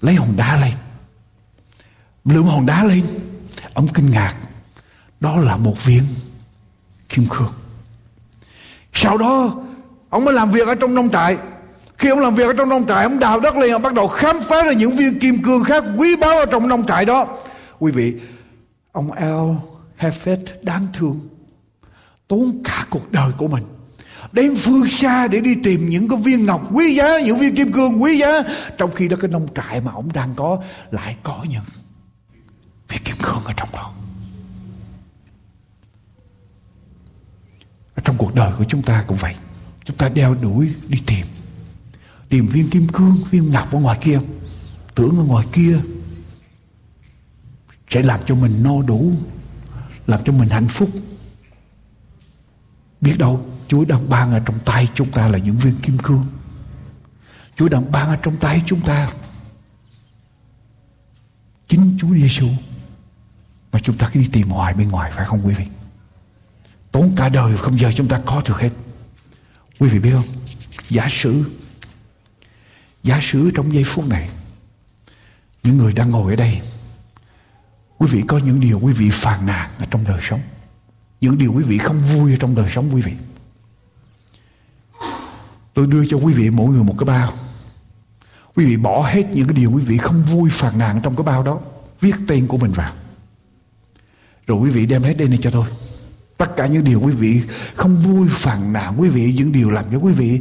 [0.00, 0.72] Lấy hòn đá lên.
[2.24, 3.04] Lượm hòn đá lên.
[3.74, 4.36] Ông kinh ngạc
[5.20, 6.02] đó là một viên
[7.08, 7.52] kim cương.
[8.92, 9.54] Sau đó,
[10.10, 11.36] ông mới làm việc ở trong nông trại.
[11.98, 14.08] Khi ông làm việc ở trong nông trại, ông đào đất lên ông bắt đầu
[14.08, 17.26] khám phá ra những viên kim cương khác quý báu ở trong nông trại đó.
[17.78, 18.14] Quý vị,
[18.92, 19.56] ông El
[19.98, 21.20] Hefet đáng thương,
[22.28, 23.64] tốn cả cuộc đời của mình
[24.32, 27.72] đến phương xa để đi tìm những cái viên ngọc quý giá, những viên kim
[27.72, 28.42] cương quý giá,
[28.78, 31.64] trong khi đó cái nông trại mà ông đang có lại có những
[32.88, 33.92] viên kim cương ở trong đó.
[38.04, 39.34] Trong cuộc đời của chúng ta cũng vậy.
[39.84, 41.26] Chúng ta đeo đuổi đi tìm.
[42.28, 44.20] Tìm viên kim cương, viên ngọc ở ngoài kia.
[44.94, 45.80] Tưởng ở ngoài kia
[47.88, 49.12] sẽ làm cho mình no đủ,
[50.06, 50.90] làm cho mình hạnh phúc.
[53.00, 56.26] Biết đâu, Chúa đang ban ở trong tay chúng ta là những viên kim cương.
[57.56, 59.10] Chúa đang ban ở trong tay chúng ta
[61.68, 62.48] chính Chúa Giêsu
[63.72, 65.64] mà chúng ta cứ đi tìm hoài bên ngoài, phải không quý vị?
[66.92, 68.70] Tốn cả đời không giờ chúng ta có được hết.
[69.78, 70.26] Quý vị biết không?
[70.88, 71.44] Giả sử
[73.02, 74.30] giả sử trong giây phút này,
[75.62, 76.60] những người đang ngồi ở đây,
[77.98, 80.40] quý vị có những điều quý vị phàn nàn ở trong đời sống.
[81.20, 83.12] Những điều quý vị không vui ở trong đời sống quý vị.
[85.74, 87.32] Tôi đưa cho quý vị mỗi người một cái bao.
[88.54, 91.24] Quý vị bỏ hết những cái điều quý vị không vui phàn nàn trong cái
[91.24, 91.60] bao đó,
[92.00, 92.92] viết tên của mình vào.
[94.46, 95.66] Rồi quý vị đem hết đây này cho tôi
[96.40, 97.42] tất cả những điều quý vị
[97.74, 100.40] không vui phàn nàn, quý vị, những điều làm cho quý vị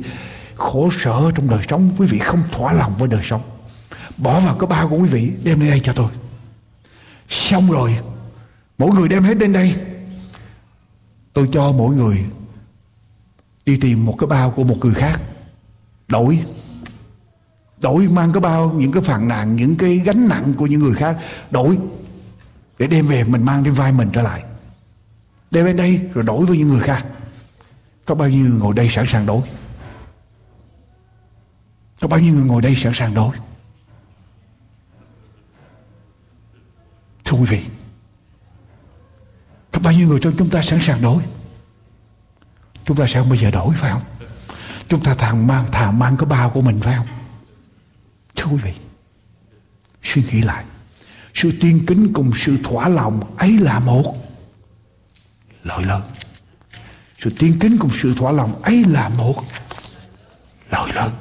[0.56, 3.41] khổ sở trong đời sống, quý vị không thỏa lòng với đời sống.
[4.18, 6.12] Bỏ vào cái bao của quý vị, đem lên đây cho tôi.
[7.30, 7.97] Xong rồi,
[8.78, 9.76] mỗi người đem hết lên đây.
[11.34, 12.26] Tôi cho mỗi người
[13.66, 15.22] đi tìm một cái bao của một người khác.
[16.08, 16.43] Đổi.
[17.78, 20.95] Đổi mang cái bao, những cái phàn nàn, những cái gánh nặng của những người
[20.95, 21.18] khác,
[21.52, 21.78] đổi,
[22.80, 24.43] để đem về mình mang trên vai mình trở lại
[25.52, 27.06] đem lên đây rồi đổi với những người khác.
[28.06, 29.41] Có bao nhiêu người ngồi đây sẵn sàng đổi?
[32.02, 33.36] Có bao nhiêu người ngồi đây sẵn sàng đổi?
[37.26, 37.66] Thưa quý vị,
[39.72, 41.24] có bao nhiêu người trong chúng ta sẵn sàng đổi?
[42.86, 44.02] Chúng ta sẽ không bao giờ đổi, phải không?
[44.88, 47.08] Chúng ta thằng mang, thà mang cái bao của mình, phải không?
[48.36, 48.74] Thưa quý vị,
[50.04, 50.66] suy nghĩ lại.
[51.34, 54.28] Sự tiên kính cùng sự thỏa lòng ấy là một
[55.64, 56.01] lợi lớn
[57.20, 59.43] sự tiên kính cùng sự thỏa lòng ấy là một.
[60.72, 61.12] Lợi lớn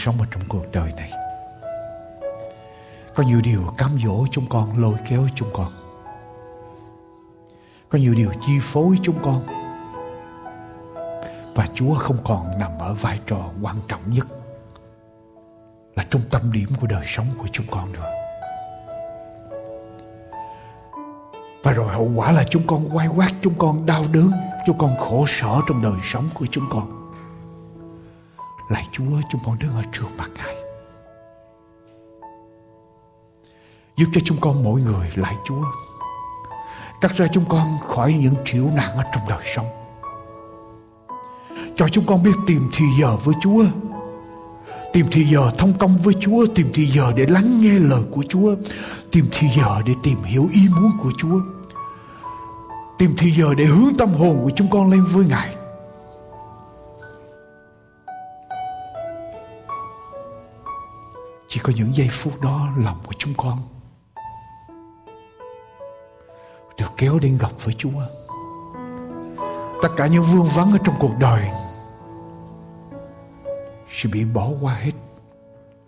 [0.00, 1.10] sống ở trong cuộc đời này.
[3.14, 5.68] Có nhiều điều cám dỗ chúng con, lôi kéo chúng con.
[7.88, 9.40] Có nhiều điều chi phối chúng con.
[11.54, 14.26] Và Chúa không còn nằm ở vai trò quan trọng nhất
[15.96, 18.10] là trung tâm điểm của đời sống của chúng con nữa.
[21.62, 24.30] Và rồi hậu quả là chúng con quay quát, chúng con đau đớn,
[24.66, 26.99] chúng con khổ sở trong đời sống của chúng con.
[28.70, 30.54] Lạy Chúa, chúng con đứng ở trước mặt Ngài.
[33.96, 35.64] Giúp cho chúng con mỗi người, lạy Chúa,
[37.00, 39.66] cắt ra chúng con khỏi những triệu nạn ở trong đời sống.
[41.76, 43.64] Cho chúng con biết tìm thì giờ với Chúa
[44.92, 48.22] Tìm thì giờ thông công với Chúa Tìm thì giờ để lắng nghe lời của
[48.28, 48.54] Chúa
[49.12, 51.40] Tìm thì giờ để tìm hiểu ý muốn của Chúa
[52.98, 55.54] Tìm thì giờ để hướng tâm hồn của chúng con lên với Ngài
[61.52, 63.58] Chỉ có những giây phút đó lòng của chúng con
[66.78, 68.00] Được kéo đến gặp với Chúa
[69.82, 71.48] Tất cả những vương vấn ở trong cuộc đời
[73.88, 74.92] sẽ bị bỏ qua hết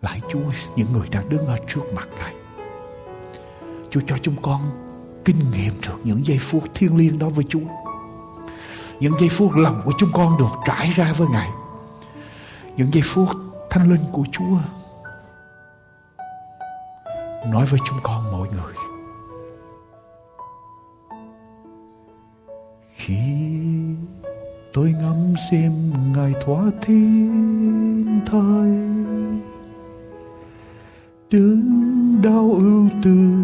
[0.01, 0.41] lại Chúa,
[0.77, 2.35] những người đang đứng ở trước mặt Ngài.
[3.91, 4.61] Chúa cho chúng con
[5.25, 7.69] kinh nghiệm được những giây phút thiêng liêng đó với Chúa.
[9.01, 11.51] Những giây phút lòng của chúng con được trải ra với Ngài.
[12.77, 13.29] Những giây phút
[13.71, 14.57] thanh linh của Chúa
[17.47, 18.75] nói với chúng con mọi người.
[22.97, 23.53] Khi
[24.73, 25.73] tôi ngắm xem
[26.17, 28.71] ngài thoa thiên thời
[31.31, 33.35] đứng đau ưu tư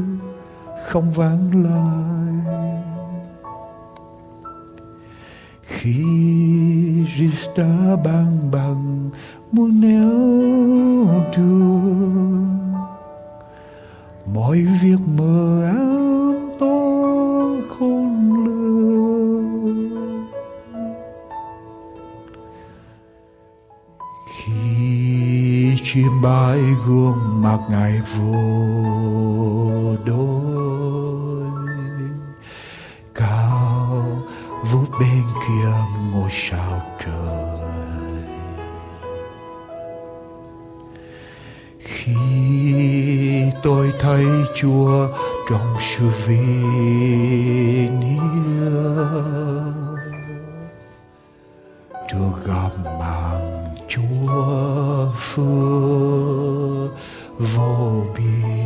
[0.87, 2.19] không vãng lại
[5.63, 6.05] khi
[7.19, 9.11] Rista bang bằng
[9.53, 10.11] muốn neo
[11.37, 12.58] đường
[14.35, 16.79] mọi việc mờ ảo to
[17.69, 19.79] khôn lường.
[24.37, 28.35] Khi chim bay gương mặt ngài vô
[30.05, 31.47] đôi,
[33.15, 34.05] cao
[34.73, 35.71] vút bên kia
[36.13, 37.38] ngôi sao trời.
[43.63, 45.09] Tôi thấy chúa
[45.51, 47.89] trong sự vì
[52.09, 56.91] Chúa gặp mang Chúa phước
[57.39, 58.59] vô biên.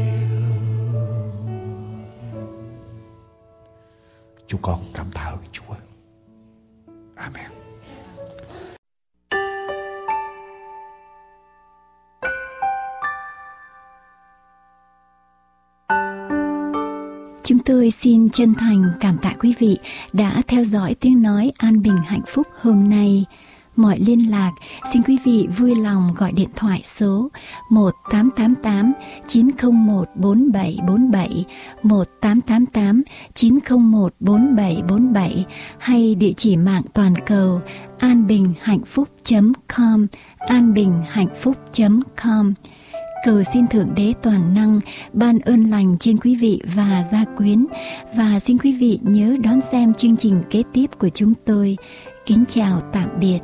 [4.47, 4.79] Chúng con
[18.33, 19.79] chân thành cảm tạ quý vị
[20.13, 23.25] đã theo dõi tiếng nói an bình hạnh phúc hôm nay
[23.77, 24.53] mọi liên lạc,
[24.93, 27.29] xin quý vị vui lòng gọi điện thoại số
[27.71, 28.93] 1888
[29.29, 31.45] 901 4747,
[31.83, 33.03] 1888
[33.35, 35.45] 901 4747
[35.79, 37.61] hay địa chỉ mạng toàn cầu
[37.99, 40.07] anbinhhạnhphúc.com,
[40.39, 42.55] anbinhhạnhphúc.com.
[43.25, 44.81] Cầu xin Thượng Đế Toàn Năng
[45.13, 47.67] ban ơn lành trên quý vị và gia quyến
[48.17, 51.77] và xin quý vị nhớ đón xem chương trình kế tiếp của chúng tôi.
[52.27, 53.39] Kính chào tạm biệt.